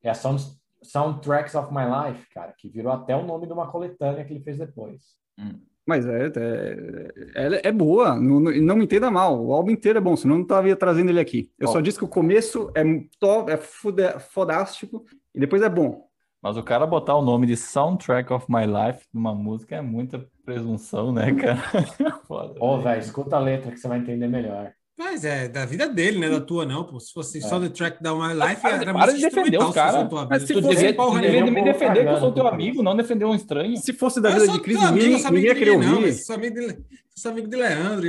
é 0.03 0.11
a 0.11 0.15
Sound, 0.15 0.43
Soundtracks 0.83 1.55
of 1.55 1.73
My 1.73 1.85
Life, 1.85 2.29
cara, 2.35 2.53
que 2.57 2.69
virou 2.69 2.93
até 2.93 3.15
o 3.17 3.25
nome 3.25 3.47
de 3.47 3.53
uma 3.53 3.71
coletânea 3.71 4.25
que 4.25 4.33
ele 4.33 4.43
fez 4.43 4.59
depois. 4.59 5.01
Hum. 5.39 5.61
Mas 5.87 6.07
é, 6.07 6.27
é, 6.37 7.13
é, 7.35 7.69
é 7.69 7.73
boa, 7.73 8.15
não, 8.15 8.39
não, 8.39 8.77
me 8.77 8.85
entenda 8.85 9.11
mal, 9.11 9.45
o 9.45 9.53
álbum 9.53 9.73
inteiro 9.73 9.99
é 9.99 10.01
bom, 10.01 10.17
senão 10.17 10.37
eu 10.37 10.39
não 10.39 10.45
estaria 10.45 10.77
trazendo 10.77 11.11
ele 11.11 11.19
aqui. 11.19 11.51
Eu 11.59 11.69
só 11.69 11.81
disse 11.81 11.99
que 11.99 12.05
o 12.05 12.09
começo 12.09 12.71
é, 12.75 12.85
top, 13.19 13.51
é 13.51 13.57
fodástico 14.21 15.05
e 15.35 15.41
depois 15.41 15.61
é 15.61 15.69
bom. 15.69 16.09
Mas 16.43 16.57
o 16.57 16.63
cara 16.63 16.85
botar 16.85 17.15
o 17.15 17.23
nome 17.23 17.47
de 17.47 17.57
Soundtrack 17.57 18.33
of 18.33 18.47
My 18.49 18.67
Life 18.67 19.07
numa 19.15 19.33
música 19.33 19.77
é 19.77 19.81
muita 19.81 20.27
presunção, 20.45 21.13
né, 21.13 21.33
cara? 21.35 21.63
Foda. 22.27 22.55
Ô, 22.59 22.81
velho, 22.81 23.01
escuta 23.01 23.37
a 23.37 23.39
letra 23.39 23.71
que 23.71 23.79
você 23.79 23.87
vai 23.87 23.99
entender 23.99 24.27
melhor. 24.27 24.73
Mas 24.99 25.25
é 25.25 25.49
da 25.49 25.65
vida 25.65 25.89
dele, 25.89 26.19
né? 26.19 26.29
Da 26.29 26.41
tua, 26.41 26.67
não, 26.67 26.85
pô. 26.85 26.99
Se 26.99 27.13
fosse 27.13 27.39
é. 27.39 27.41
só 27.41 27.61
The 27.61 27.69
Track 27.69 28.03
da 28.03 28.13
My 28.13 28.35
Life, 28.35 28.61
para, 28.61 28.77
era 28.77 28.93
para 28.93 29.13
de 29.13 29.21
defender 29.21 29.59
o 29.59 29.73
cara. 29.73 30.09
Mas 30.29 30.43
se 30.43 30.53
tu 30.53 30.61
devia, 30.61 30.95
tu 30.95 31.21
devia 31.21 31.45
me 31.47 31.63
defender, 31.63 32.05
que 32.05 32.11
eu 32.11 32.19
sou 32.19 32.33
teu 32.33 32.49
amigo, 32.49 32.83
não 32.83 32.97
defender 32.97 33.25
um 33.25 33.35
estranho. 33.35 33.77
Se 33.77 33.93
fosse 33.93 34.21
da 34.21 34.31
vida 34.31 34.49
de 34.49 34.61
Cris, 34.61 34.81
ninguém, 34.81 35.23
ninguém 35.23 35.45
ia 35.45 35.55
querer 35.55 35.71
ouvir. 35.71 36.13
Sou 36.13 36.35
amigo 36.35 36.57
de, 36.57 36.79
sou 37.17 37.31
amigo 37.31 37.49
de 37.49 37.57
Leandro. 37.57 38.07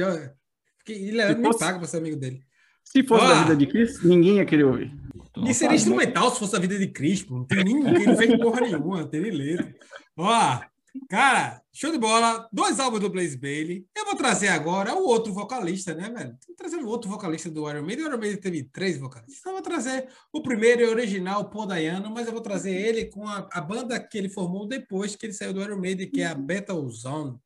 E, 0.87 0.91
e 0.91 1.11
Leandro 1.11 1.39
me 1.39 1.57
paga 1.57 1.77
pra 1.77 1.87
ser 1.87 1.97
amigo 1.97 2.17
dele. 2.17 2.41
Se 2.83 3.03
fosse 3.03 3.25
da 3.25 3.41
vida 3.41 3.55
de 3.55 3.67
Cris, 3.67 4.03
ninguém 4.03 4.37
ia 4.37 4.45
querer 4.45 4.65
ouvir. 4.65 5.03
E 5.37 5.53
seria 5.53 5.75
instrumental 5.75 6.29
se 6.31 6.39
fosse 6.39 6.55
a 6.55 6.59
vida 6.59 6.77
de 6.77 6.87
Crispo. 6.87 7.35
Não 7.35 7.45
tem 7.45 7.63
ninguém, 7.63 8.05
não 8.05 8.15
fez 8.15 8.37
porra 8.37 8.61
nenhuma, 8.61 9.01
não 9.01 9.07
tem 9.07 9.21
nem 9.21 9.31
letra. 9.31 9.73
Ó, 10.15 10.61
cara, 11.09 11.59
show 11.73 11.91
de 11.91 11.97
bola. 11.97 12.47
Dois 12.53 12.79
álbuns 12.79 13.01
do 13.01 13.09
Blaze 13.09 13.35
Bailey. 13.35 13.87
Eu 13.95 14.05
vou 14.05 14.15
trazer 14.15 14.49
agora 14.49 14.93
o 14.93 15.07
outro 15.07 15.33
vocalista, 15.33 15.95
né, 15.95 16.07
velho? 16.09 16.37
Vou 16.47 16.55
trazer 16.55 16.77
o 16.77 16.87
outro 16.87 17.09
vocalista 17.09 17.49
do 17.49 17.67
Iron 17.67 17.81
Maiden. 17.81 18.05
O 18.05 18.07
Iron 18.09 18.19
Maiden 18.19 18.39
teve 18.39 18.63
três 18.65 18.99
vocalistas. 18.99 19.39
Então 19.39 19.53
eu 19.53 19.55
vou 19.55 19.63
trazer 19.63 20.07
o 20.31 20.43
primeiro 20.43 20.83
e 20.83 20.85
original, 20.85 21.41
o 21.41 21.49
Paul 21.49 21.65
Dayano, 21.65 22.11
mas 22.11 22.27
eu 22.27 22.33
vou 22.33 22.41
trazer 22.41 22.71
ele 22.71 23.05
com 23.05 23.27
a, 23.27 23.49
a, 23.51 23.59
banda 23.59 23.99
que 23.99 24.17
ele 24.17 24.29
formou 24.29 24.67
depois 24.67 25.15
que 25.15 25.25
ele 25.25 25.33
saiu 25.33 25.51
do 25.51 25.61
Iron 25.61 25.79
Maiden, 25.79 26.11
que 26.11 26.21
é 26.21 26.27
a 26.27 26.35
Battle 26.35 26.87
Zone. 26.91 27.39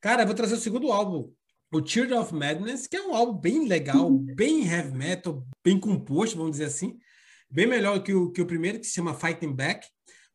Cara, 0.00 0.22
eu 0.22 0.26
vou 0.26 0.34
trazer 0.34 0.54
o 0.54 0.58
segundo 0.58 0.90
álbum, 0.90 1.30
o 1.72 1.84
Children 1.84 2.18
of 2.18 2.34
Madness, 2.34 2.86
que 2.86 2.96
é 2.96 3.02
um 3.02 3.14
álbum 3.14 3.38
bem 3.38 3.66
legal, 3.66 4.10
bem 4.10 4.66
heavy 4.66 4.96
metal, 4.96 5.46
bem 5.64 5.78
composto, 5.78 6.36
vamos 6.36 6.52
dizer 6.52 6.64
assim 6.64 6.98
bem 7.50 7.66
melhor 7.66 8.02
que 8.02 8.12
o, 8.12 8.30
que 8.30 8.42
o 8.42 8.46
primeiro, 8.46 8.78
que 8.78 8.86
se 8.86 8.94
chama 8.94 9.14
Fighting 9.14 9.52
Back. 9.52 9.86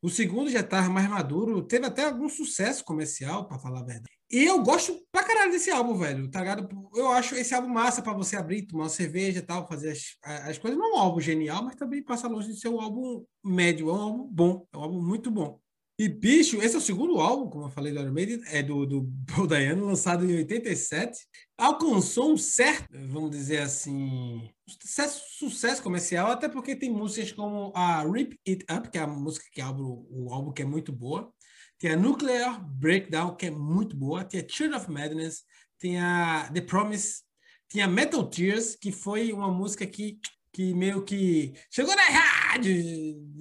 O 0.02 0.10
segundo 0.10 0.50
já 0.50 0.60
estava 0.60 0.90
mais 0.90 1.08
maduro, 1.08 1.62
teve 1.62 1.86
até 1.86 2.04
algum 2.04 2.28
sucesso 2.28 2.84
comercial, 2.84 3.48
para 3.48 3.58
falar 3.58 3.80
a 3.80 3.84
verdade. 3.84 4.12
E 4.30 4.44
eu 4.44 4.62
gosto 4.62 5.00
pra 5.10 5.24
caralho 5.24 5.50
desse 5.50 5.70
álbum, 5.70 5.96
velho, 5.96 6.30
tá 6.30 6.40
ligado? 6.40 6.68
Eu 6.94 7.10
acho 7.12 7.34
esse 7.36 7.54
álbum 7.54 7.68
massa 7.68 8.02
para 8.02 8.12
você 8.12 8.36
abrir, 8.36 8.66
tomar 8.66 8.84
uma 8.84 8.90
cerveja 8.90 9.38
e 9.38 9.42
tal, 9.42 9.66
fazer 9.66 9.92
as, 9.92 10.16
as 10.22 10.58
coisas. 10.58 10.78
Não 10.78 10.92
é 10.92 10.96
um 10.96 10.98
álbum 10.98 11.20
genial, 11.20 11.64
mas 11.64 11.76
também 11.76 12.02
passa 12.02 12.28
longe 12.28 12.48
de 12.48 12.60
ser 12.60 12.68
um 12.68 12.80
álbum 12.80 13.24
médio, 13.42 13.88
é 13.88 13.92
um 13.92 14.02
álbum 14.02 14.28
bom, 14.30 14.66
é 14.72 14.76
um 14.76 14.82
álbum 14.82 15.00
muito 15.00 15.30
bom. 15.30 15.58
E, 15.96 16.08
bicho, 16.08 16.60
esse 16.60 16.74
é 16.74 16.78
o 16.78 16.80
segundo 16.80 17.20
álbum, 17.20 17.48
como 17.48 17.66
eu 17.66 17.70
falei 17.70 17.92
do 17.92 18.00
Iron 18.00 18.12
Maiden, 18.12 18.42
é 18.48 18.62
do, 18.64 18.84
do 18.84 19.12
Paul 19.32 19.46
Dayano, 19.46 19.86
lançado 19.86 20.24
em 20.24 20.36
87. 20.38 21.16
Alcançou 21.56 22.32
um 22.32 22.36
certo, 22.36 22.88
vamos 22.92 23.30
dizer 23.30 23.58
assim, 23.58 24.50
sucesso, 24.66 25.22
sucesso 25.38 25.82
comercial, 25.82 26.32
até 26.32 26.48
porque 26.48 26.74
tem 26.74 26.90
músicas 26.90 27.30
como 27.30 27.72
a 27.76 28.02
Rip 28.02 28.36
It 28.46 28.66
Up, 28.72 28.90
que 28.90 28.98
é 28.98 29.02
a 29.02 29.06
música 29.06 29.46
que 29.52 29.60
abre 29.60 29.82
o 29.82 30.32
álbum, 30.32 30.52
que 30.52 30.62
é 30.62 30.64
muito 30.64 30.92
boa. 30.92 31.32
Tem 31.78 31.92
a 31.92 31.96
Nuclear 31.96 32.60
Breakdown, 32.66 33.36
que 33.36 33.46
é 33.46 33.50
muito 33.50 33.96
boa. 33.96 34.24
Tem 34.24 34.40
a 34.40 34.48
Children 34.48 34.80
of 34.80 34.90
Madness. 34.90 35.44
Tem 35.78 36.00
a 36.00 36.50
The 36.52 36.62
Promise. 36.62 37.22
Tem 37.68 37.82
a 37.82 37.88
Metal 37.88 38.28
Tears, 38.28 38.74
que 38.74 38.90
foi 38.90 39.32
uma 39.32 39.50
música 39.50 39.86
que 39.86 40.18
que 40.54 40.72
meio 40.72 41.04
que 41.04 41.52
chegou 41.68 41.94
na 41.96 42.04
rádio 42.04 42.72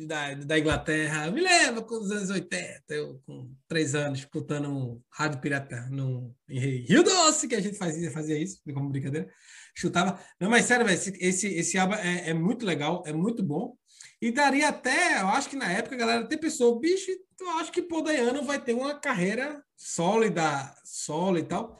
da, 0.08 0.34
da 0.34 0.58
Inglaterra. 0.58 1.29
Me 1.29 1.41
lembro 1.41 1.86
com 1.86 2.00
os 2.00 2.10
anos 2.10 2.32
80, 2.32 2.82
eu 2.89 3.22
com 3.24 3.55
três 3.67 3.93
anos, 3.93 4.20
escutando 4.20 4.67
um 4.67 5.00
rádio 5.12 5.39
pirata 5.39 5.88
no, 5.91 6.36
em 6.50 6.60
Rio 6.60 7.03
Doce, 7.03 7.48
que 7.48 7.53
a 7.53 7.62
gente 7.62 7.77
fazia, 7.77 8.10
fazia 8.10 8.36
isso, 8.36 8.60
como 8.74 8.89
brincadeira. 8.89 9.29
Chutava. 9.75 10.20
Não, 10.39 10.50
mas 10.50 10.65
sério, 10.65 10.89
esse, 10.89 11.15
esse, 11.20 11.48
esse 11.50 11.77
álbum 11.77 11.93
é, 11.93 12.32
é, 12.32 12.34
muito 12.34 12.65
legal, 12.65 13.03
é 13.05 13.13
muito 13.13 13.43
bom. 13.43 13.77
E 14.20 14.32
daria 14.32 14.70
até, 14.70 15.22
eu 15.22 15.27
acho 15.27 15.50
que 15.50 15.55
na 15.55 15.72
época 15.72 15.93
a 15.93 16.00
galera 16.00 16.22
até 16.24 16.36
pensou, 16.36 16.79
bicho, 16.79 17.12
eu 17.39 17.50
acho 17.60 17.72
que 17.72 17.84
Paul 17.84 18.01
Dayano 18.01 18.43
vai 18.43 18.60
ter 18.60 18.74
uma 18.74 19.00
carreira 19.00 19.63
sólida, 19.77 20.75
solo 20.84 21.38
e 21.38 21.43
tal. 21.43 21.77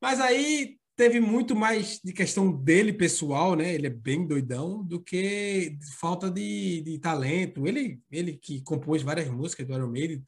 Mas 0.00 0.20
aí 0.20 0.78
teve 0.96 1.20
muito 1.20 1.54
mais 1.54 2.00
de 2.02 2.12
questão 2.12 2.50
dele 2.50 2.92
pessoal, 2.92 3.54
né? 3.54 3.74
Ele 3.74 3.86
é 3.86 3.90
bem 3.90 4.26
doidão, 4.26 4.82
do 4.82 4.98
que 4.98 5.78
falta 5.98 6.30
de, 6.30 6.80
de 6.80 6.98
talento. 6.98 7.66
Ele, 7.66 8.00
ele 8.10 8.32
que 8.32 8.62
compôs 8.62 9.02
várias 9.02 9.28
músicas 9.28 9.66
do 9.66 9.74
Iron 9.74 9.88
Maiden, 9.90 10.24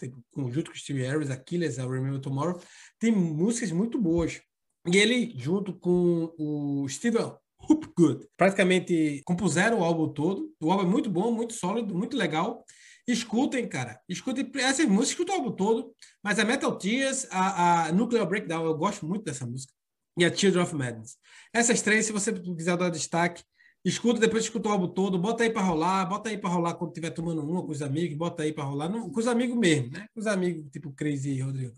junto 0.51 0.71
com 0.71 0.77
Steve 0.77 1.03
Harris, 1.03 1.31
Achilles, 1.31 1.79
I 1.79 1.81
Remember 1.81 2.21
Tomorrow, 2.21 2.61
tem 2.99 3.11
músicas 3.11 3.73
muito 3.73 3.99
boas. 3.99 4.41
E 4.87 4.97
ele, 4.97 5.35
junto 5.37 5.73
com 5.73 6.35
o 6.39 6.87
Steven 6.89 7.33
Hoopgood, 7.61 8.27
praticamente 8.37 9.23
compuseram 9.25 9.81
o 9.81 9.85
álbum 9.85 10.09
todo. 10.13 10.55
O 10.61 10.71
álbum 10.71 10.85
é 10.85 10.91
muito 10.91 11.11
bom, 11.11 11.33
muito 11.33 11.55
sólido, 11.55 11.95
muito 11.95 12.17
legal. 12.17 12.63
Escutem, 13.07 13.67
cara. 13.67 13.99
Escutem 14.07 14.51
essas 14.57 14.85
músicas, 14.87 15.11
escutem 15.11 15.35
o 15.35 15.39
álbum 15.39 15.53
todo. 15.53 15.95
Mas 16.23 16.39
a 16.39 16.45
Metal 16.45 16.77
Tears, 16.77 17.27
a, 17.31 17.87
a 17.87 17.93
Nuclear 17.93 18.29
Breakdown, 18.29 18.67
eu 18.67 18.77
gosto 18.77 19.07
muito 19.07 19.25
dessa 19.25 19.47
música 19.47 19.73
e 20.19 20.25
a 20.25 20.35
Children 20.35 20.65
of 20.65 20.75
Madness. 20.75 21.17
Essas 21.53 21.81
três, 21.81 22.07
se 22.07 22.13
você 22.13 22.33
quiser 22.33 22.77
dar 22.77 22.91
destaque, 22.91 23.43
escuta, 23.85 24.21
depois 24.21 24.45
escuta 24.45 24.69
o 24.69 24.73
álbum 24.73 24.89
todo, 24.89 25.19
bota 25.19 25.45
aí 25.45 25.51
para 25.51 25.63
rolar, 25.63 26.05
bota 26.07 26.29
aí 26.29 26.37
para 26.37 26.51
rolar 26.51 26.75
quando 26.75 26.91
estiver 26.91 27.11
tomando 27.11 27.43
uma 27.43 27.63
com 27.63 27.71
os 27.71 27.81
amigos, 27.81 28.17
bota 28.17 28.43
aí 28.43 28.53
para 28.53 28.65
rolar, 28.65 28.89
não, 28.89 29.11
com 29.11 29.21
os 29.21 29.27
amigos 29.27 29.57
mesmo, 29.57 29.93
né? 29.93 30.07
Com 30.13 30.21
os 30.21 30.27
amigos, 30.27 30.71
tipo 30.71 30.93
Crazy 30.93 31.31
e 31.31 31.41
Rodrigo. 31.41 31.73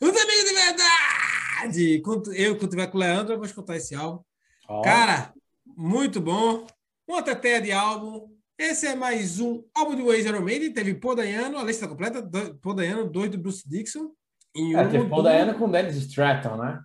Os 0.00 0.08
amigos 0.08 0.44
de 0.44 0.54
verdade! 0.54 2.00
Quando, 2.02 2.32
eu, 2.32 2.56
quando 2.58 2.70
tiver 2.70 2.86
com 2.88 2.96
o 2.96 3.00
Leandro, 3.00 3.34
eu 3.34 3.38
vou 3.38 3.46
escutar 3.46 3.76
esse 3.76 3.94
álbum. 3.94 4.24
Oh. 4.68 4.82
Cara, 4.82 5.32
muito 5.76 6.20
bom. 6.20 6.66
Uma 7.06 7.22
teteia 7.22 7.60
de 7.60 7.72
álbum. 7.72 8.28
Esse 8.58 8.86
é 8.86 8.94
mais 8.94 9.38
um 9.38 9.62
álbum 9.74 9.96
do 9.96 10.06
Waze 10.06 10.32
Maiden. 10.40 10.72
Teve 10.72 10.94
Paul 10.94 11.14
Dayano, 11.14 11.58
a 11.58 11.64
lista 11.64 11.86
completa. 11.86 12.28
Paul 12.60 12.74
Dayano, 12.74 13.08
dois 13.08 13.30
do 13.30 13.38
Bruce 13.38 13.68
Dixon. 13.68 14.10
E 14.54 14.74
é, 14.74 14.80
um 14.80 14.90
teve 14.90 15.08
Paul 15.08 15.22
do... 15.22 15.58
Com 15.58 15.70
Dennis 15.70 15.96
Stratton, 15.96 16.56
né? 16.56 16.80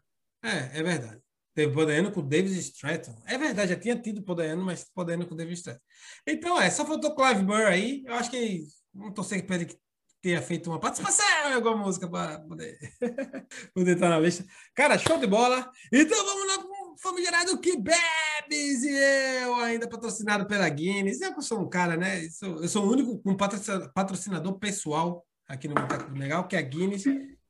É, 0.47 0.79
é 0.79 0.83
verdade. 0.83 1.21
Teve 1.53 1.73
Paul 1.73 1.87
Dayano 1.87 2.11
com 2.11 2.21
David 2.21 2.57
Stratton. 2.59 3.15
É 3.25 3.37
verdade, 3.37 3.73
já 3.73 3.79
tinha 3.79 3.99
tido 3.99 4.21
Paul 4.21 4.35
Dayano, 4.35 4.63
mas 4.63 4.85
Paul 4.93 5.05
Dayano 5.05 5.25
com 5.25 5.35
David 5.35 5.57
Stratton. 5.57 5.81
Então, 6.25 6.61
é, 6.61 6.69
só 6.69 6.85
faltou 6.85 7.15
Clive 7.15 7.43
Burr 7.43 7.65
aí. 7.65 8.03
Eu 8.05 8.13
acho 8.13 8.29
que 8.29 8.63
não 8.93 9.11
torcer 9.11 9.45
para 9.45 9.55
ele 9.55 9.65
que 9.65 9.77
tenha 10.21 10.41
feito 10.41 10.69
uma 10.69 10.79
participação 10.79 11.25
em 11.49 11.53
alguma 11.53 11.77
música 11.77 12.09
para 12.09 12.39
poder, 12.41 12.77
poder 13.73 13.95
estar 13.95 14.09
na 14.09 14.19
lista. 14.19 14.45
Cara, 14.75 14.97
show 14.97 15.17
de 15.17 15.27
bola. 15.27 15.69
Então 15.91 16.25
vamos 16.25 16.47
lá 16.47 16.63
com 16.63 16.93
o 16.93 16.97
famigerado 16.97 17.59
que 17.59 17.77
bebes 17.77 18.83
e 18.83 19.43
eu, 19.43 19.55
ainda 19.55 19.87
patrocinado 19.87 20.45
pela 20.47 20.67
Guinness. 20.69 21.21
Eu 21.21 21.41
sou 21.41 21.61
um 21.61 21.69
cara, 21.69 21.97
né? 21.97 22.25
Eu 22.25 22.31
sou, 22.31 22.61
eu 22.61 22.67
sou 22.69 22.85
o 22.85 22.91
único 22.91 23.19
com 23.19 23.35
patrocinador 23.35 24.59
pessoal 24.59 25.25
aqui 25.47 25.67
no 25.67 25.75
Boteco 25.75 26.11
Legal, 26.13 26.47
que 26.47 26.55
é 26.55 26.59
a 26.59 26.61
Guinness. 26.61 27.03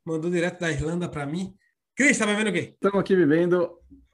Mandou 0.06 0.30
direto 0.30 0.60
da 0.60 0.72
Irlanda 0.72 1.10
para 1.10 1.26
mim. 1.26 1.54
Cris, 1.98 2.16
tá 2.16 2.28
bebendo 2.28 2.52
o 2.52 2.54
quê? 2.54 2.76
Estamos 2.76 3.00
aqui 3.00 3.16
bebendo 3.16 3.72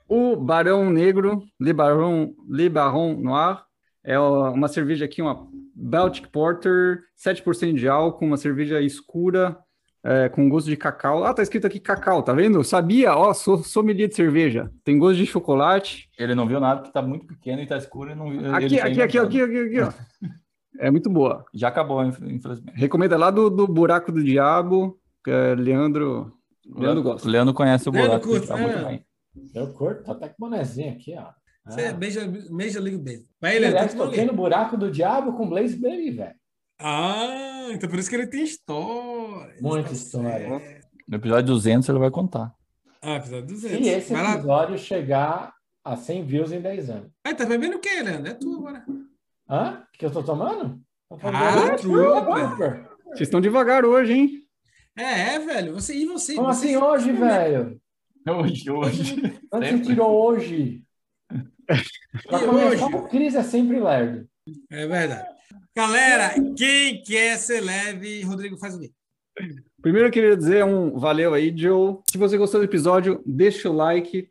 o 0.08 0.38
Barão 0.38 0.90
Negro, 0.90 1.44
Le 1.60 1.74
Baron, 1.74 2.34
Le 2.48 2.70
Baron 2.70 3.16
Noir. 3.16 3.62
É 4.02 4.18
uma 4.18 4.70
cerveja 4.70 5.04
aqui, 5.04 5.22
uma 5.22 5.50
Baltic 5.76 6.28
Porter, 6.28 7.02
7% 7.18 7.74
de 7.74 7.90
álcool, 7.90 8.26
uma 8.26 8.38
cerveja 8.38 8.80
escura, 8.80 9.58
é, 10.02 10.30
com 10.30 10.48
gosto 10.48 10.70
de 10.70 10.78
cacau. 10.78 11.26
Ah, 11.26 11.34
tá 11.34 11.44
escrito 11.44 11.68
aqui 11.68 11.78
cacau, 11.78 12.24
tá 12.24 12.32
vendo? 12.32 12.64
Sabia, 12.64 13.18
ó, 13.18 13.34
sou 13.34 13.58
sommelier 13.58 14.08
de 14.08 14.16
cerveja. 14.16 14.72
Tem 14.86 14.98
gosto 14.98 15.18
de 15.18 15.26
chocolate. 15.26 16.10
Ele 16.18 16.36
não 16.36 16.48
viu 16.48 16.62
nada 16.62 16.80
porque 16.80 16.94
tá 16.94 17.02
muito 17.02 17.26
pequeno 17.26 17.62
e 17.62 17.68
tá 17.68 17.76
escuro 17.76 18.12
e 18.12 18.16
não 18.16 18.30
Aqui, 18.56 18.80
aqui, 18.80 19.02
aqui, 19.02 19.20
aqui, 19.20 19.42
aqui, 19.42 19.60
aqui, 19.60 19.82
ó. 19.82 19.92
É 20.80 20.90
muito 20.90 21.10
boa. 21.10 21.44
Já 21.54 21.68
acabou, 21.68 22.02
infelizmente. 22.02 22.72
Recomenda 22.76 23.18
lá 23.18 23.30
do, 23.30 23.50
do 23.50 23.68
Buraco 23.68 24.10
do 24.10 24.24
Diabo, 24.24 24.98
que 25.22 25.30
é 25.30 25.54
Leandro. 25.54 26.32
Leandro 26.66 27.04
gosta. 27.04 27.30
Leandro 27.30 27.54
conhece 27.54 27.90
o 27.90 27.92
Buraco 27.92 28.30
Leandro 28.30 28.40
do 28.40 28.46
Diabo 28.46 28.74
também. 28.74 29.06
Eu 29.54 29.74
curto, 29.74 30.04
tá 30.04 30.12
até 30.12 30.30
com 30.30 30.36
bonezinho 30.40 30.94
aqui, 30.94 31.16
ó. 31.18 31.32
Você 31.66 31.82
é 31.82 31.94
Major, 31.94 32.24
Major 32.52 32.82
League 32.82 32.98
Baseball. 32.98 33.30
Vai, 33.40 33.56
ele 33.56 33.68
Aliás, 33.68 33.94
toquei 33.94 34.26
no 34.26 34.34
buraco 34.34 34.76
do 34.76 34.92
diabo 34.92 35.34
com 35.34 35.48
Blaze 35.48 35.78
Baby, 35.78 36.12
velho. 36.12 36.36
Ah, 36.80 37.68
então 37.72 37.90
por 37.90 37.98
isso 37.98 38.10
que 38.10 38.16
ele 38.16 38.28
tem 38.28 38.44
história. 38.44 39.56
Muita 39.62 39.88
tá 39.88 39.94
história. 39.94 40.62
No 41.08 41.16
episódio 41.16 41.46
200 41.46 41.88
ele 41.88 42.00
vai 42.00 42.12
contar. 42.12 42.54
Ah, 43.02 43.16
episódio 43.16 43.48
200. 43.48 43.80
E 43.80 43.90
esse 43.90 44.14
vai 44.14 44.34
episódio 44.34 44.72
lá. 44.72 44.78
chegar 44.78 45.54
a 45.84 45.96
100 45.96 46.26
views 46.26 46.52
em 46.52 46.62
10 46.62 46.90
anos. 46.90 47.12
Ah, 47.24 47.34
tá 47.34 47.46
bebendo 47.46 47.78
o 47.78 47.80
quê, 47.80 48.02
Leandro? 48.02 48.32
É 48.32 48.34
tu 48.34 48.56
agora. 48.58 48.86
Hã? 49.50 49.84
O 49.94 49.98
que 49.98 50.06
eu 50.06 50.12
tô 50.12 50.22
tomando? 50.22 50.82
Tô 51.10 51.18
ah, 51.24 51.76
Trooper. 51.78 52.90
Vocês 53.06 53.22
estão 53.22 53.40
devagar 53.40 53.86
hoje, 53.86 54.14
hein? 54.14 54.43
É, 54.96 55.36
é, 55.36 55.40
velho. 55.40 55.74
Você, 55.74 55.96
e 55.96 56.06
você? 56.06 56.36
Como 56.36 56.48
você, 56.48 56.68
assim 56.68 56.78
hoje, 56.78 57.12
velho? 57.12 57.82
Hoje, 58.28 58.72
hoje. 58.72 59.40
Onde 59.52 59.70
você 59.70 59.80
tirou 59.82 60.12
hoje? 60.12 60.84
Pra 62.28 62.40
começar, 62.40 62.86
hoje... 62.86 62.96
o 62.96 63.08
Cris 63.08 63.36
é 63.36 63.44
sempre 63.44 63.80
lerdo. 63.80 64.28
É 64.70 64.88
verdade. 64.88 65.28
Galera, 65.76 66.36
quem 66.56 67.02
quer 67.02 67.38
ser 67.38 67.62
leve, 67.62 68.22
Rodrigo 68.24 68.58
faz 68.58 68.76
o 68.76 68.80
quê? 68.80 68.92
Primeiro 69.82 70.08
eu 70.08 70.12
queria 70.12 70.38
dizer 70.38 70.64
um 70.64 70.98
valeu 70.98 71.34
aí, 71.34 71.56
Joe. 71.56 71.98
Se 72.10 72.18
você 72.18 72.38
gostou 72.38 72.62
do 72.62 72.66
episódio, 72.66 73.22
deixa 73.26 73.70
o 73.70 73.74
like. 73.74 74.30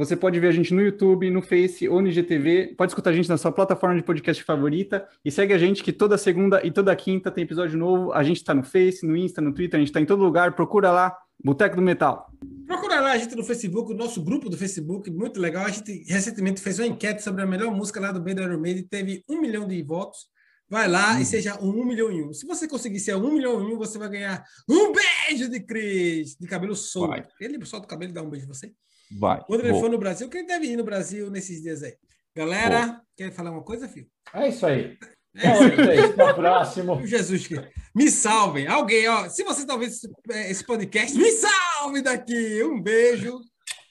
Você 0.00 0.16
pode 0.16 0.40
ver 0.40 0.46
a 0.46 0.50
gente 0.50 0.72
no 0.72 0.80
YouTube, 0.80 1.28
no 1.28 1.42
Face 1.42 1.86
ou 1.86 2.00
no 2.00 2.08
IGTV. 2.08 2.74
Pode 2.74 2.90
escutar 2.90 3.10
a 3.10 3.12
gente 3.12 3.28
na 3.28 3.36
sua 3.36 3.52
plataforma 3.52 3.96
de 3.96 4.02
podcast 4.02 4.42
favorita. 4.42 5.06
E 5.22 5.30
segue 5.30 5.52
a 5.52 5.58
gente 5.58 5.84
que 5.84 5.92
toda 5.92 6.16
segunda 6.16 6.66
e 6.66 6.70
toda 6.70 6.96
quinta 6.96 7.30
tem 7.30 7.44
episódio 7.44 7.78
novo. 7.78 8.10
A 8.10 8.22
gente 8.22 8.38
está 8.38 8.54
no 8.54 8.62
Face, 8.62 9.06
no 9.06 9.14
Insta, 9.14 9.42
no 9.42 9.52
Twitter, 9.52 9.76
a 9.76 9.80
gente 9.80 9.88
está 9.88 10.00
em 10.00 10.06
todo 10.06 10.22
lugar. 10.22 10.54
Procura 10.54 10.90
lá, 10.90 11.14
Boteco 11.44 11.76
do 11.76 11.82
Metal. 11.82 12.32
Procura 12.66 12.98
lá 12.98 13.12
a 13.12 13.18
gente 13.18 13.36
no 13.36 13.44
Facebook, 13.44 13.92
o 13.92 13.94
nosso 13.94 14.24
grupo 14.24 14.48
do 14.48 14.56
Facebook, 14.56 15.10
muito 15.10 15.38
legal. 15.38 15.66
A 15.66 15.70
gente 15.70 16.02
recentemente 16.08 16.62
fez 16.62 16.78
uma 16.78 16.86
enquete 16.86 17.22
sobre 17.22 17.42
a 17.42 17.46
melhor 17.46 17.70
música 17.70 18.00
lá 18.00 18.10
do 18.10 18.22
Band 18.22 18.42
Iron 18.42 18.58
Maiden, 18.58 18.84
teve 18.84 19.22
um 19.28 19.38
milhão 19.38 19.68
de 19.68 19.82
votos. 19.82 20.30
Vai 20.70 20.86
lá 20.86 21.16
hum. 21.16 21.20
e 21.20 21.24
seja 21.24 21.60
um, 21.60 21.80
um 21.80 21.84
milhão 21.84 22.12
em 22.12 22.22
um. 22.22 22.32
Se 22.32 22.46
você 22.46 22.68
conseguir 22.68 23.00
ser 23.00 23.16
um 23.16 23.32
milhão 23.32 23.60
em 23.60 23.74
um, 23.74 23.76
você 23.76 23.98
vai 23.98 24.08
ganhar 24.08 24.44
um 24.68 24.92
beijo 24.92 25.50
de 25.50 25.58
Cris, 25.58 26.36
de 26.36 26.46
cabelo 26.46 26.76
solto. 26.76 27.08
Vai. 27.08 27.26
Ele 27.40 27.66
solta 27.66 27.86
o 27.86 27.88
cabelo 27.88 28.12
e 28.12 28.14
dá 28.14 28.22
um 28.22 28.30
beijo 28.30 28.46
em 28.46 28.48
você. 28.48 28.72
Vai. 29.18 29.42
Quando 29.44 29.66
ele 29.66 29.80
for 29.80 29.90
no 29.90 29.98
Brasil, 29.98 30.28
quem 30.28 30.46
deve 30.46 30.66
ir 30.66 30.76
no 30.76 30.84
Brasil 30.84 31.28
nesses 31.28 31.60
dias 31.60 31.82
aí? 31.82 31.94
Galera, 32.36 32.86
Boa. 32.86 33.02
quer 33.16 33.32
falar 33.32 33.50
uma 33.50 33.64
coisa, 33.64 33.88
filho? 33.88 34.06
É 34.32 34.48
isso 34.48 34.64
aí. 34.64 34.96
É 35.36 35.52
isso 35.52 35.90
aí. 35.90 35.98
Até 35.98 36.24
o 36.24 36.34
próximo. 36.34 37.02
Jesus, 37.04 37.48
me 37.92 38.08
salvem. 38.08 38.68
Alguém, 38.68 39.08
ó. 39.08 39.28
Se 39.28 39.42
você 39.42 39.62
está 39.62 39.74
ouvindo 39.74 39.92
esse 40.28 40.64
podcast, 40.64 41.18
me 41.18 41.32
salve 41.32 42.00
daqui. 42.00 42.62
Um 42.62 42.80
beijo. 42.80 43.40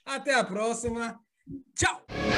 Até 0.06 0.34
a 0.34 0.44
próxima. 0.46 1.20
Tchau. 1.76 2.29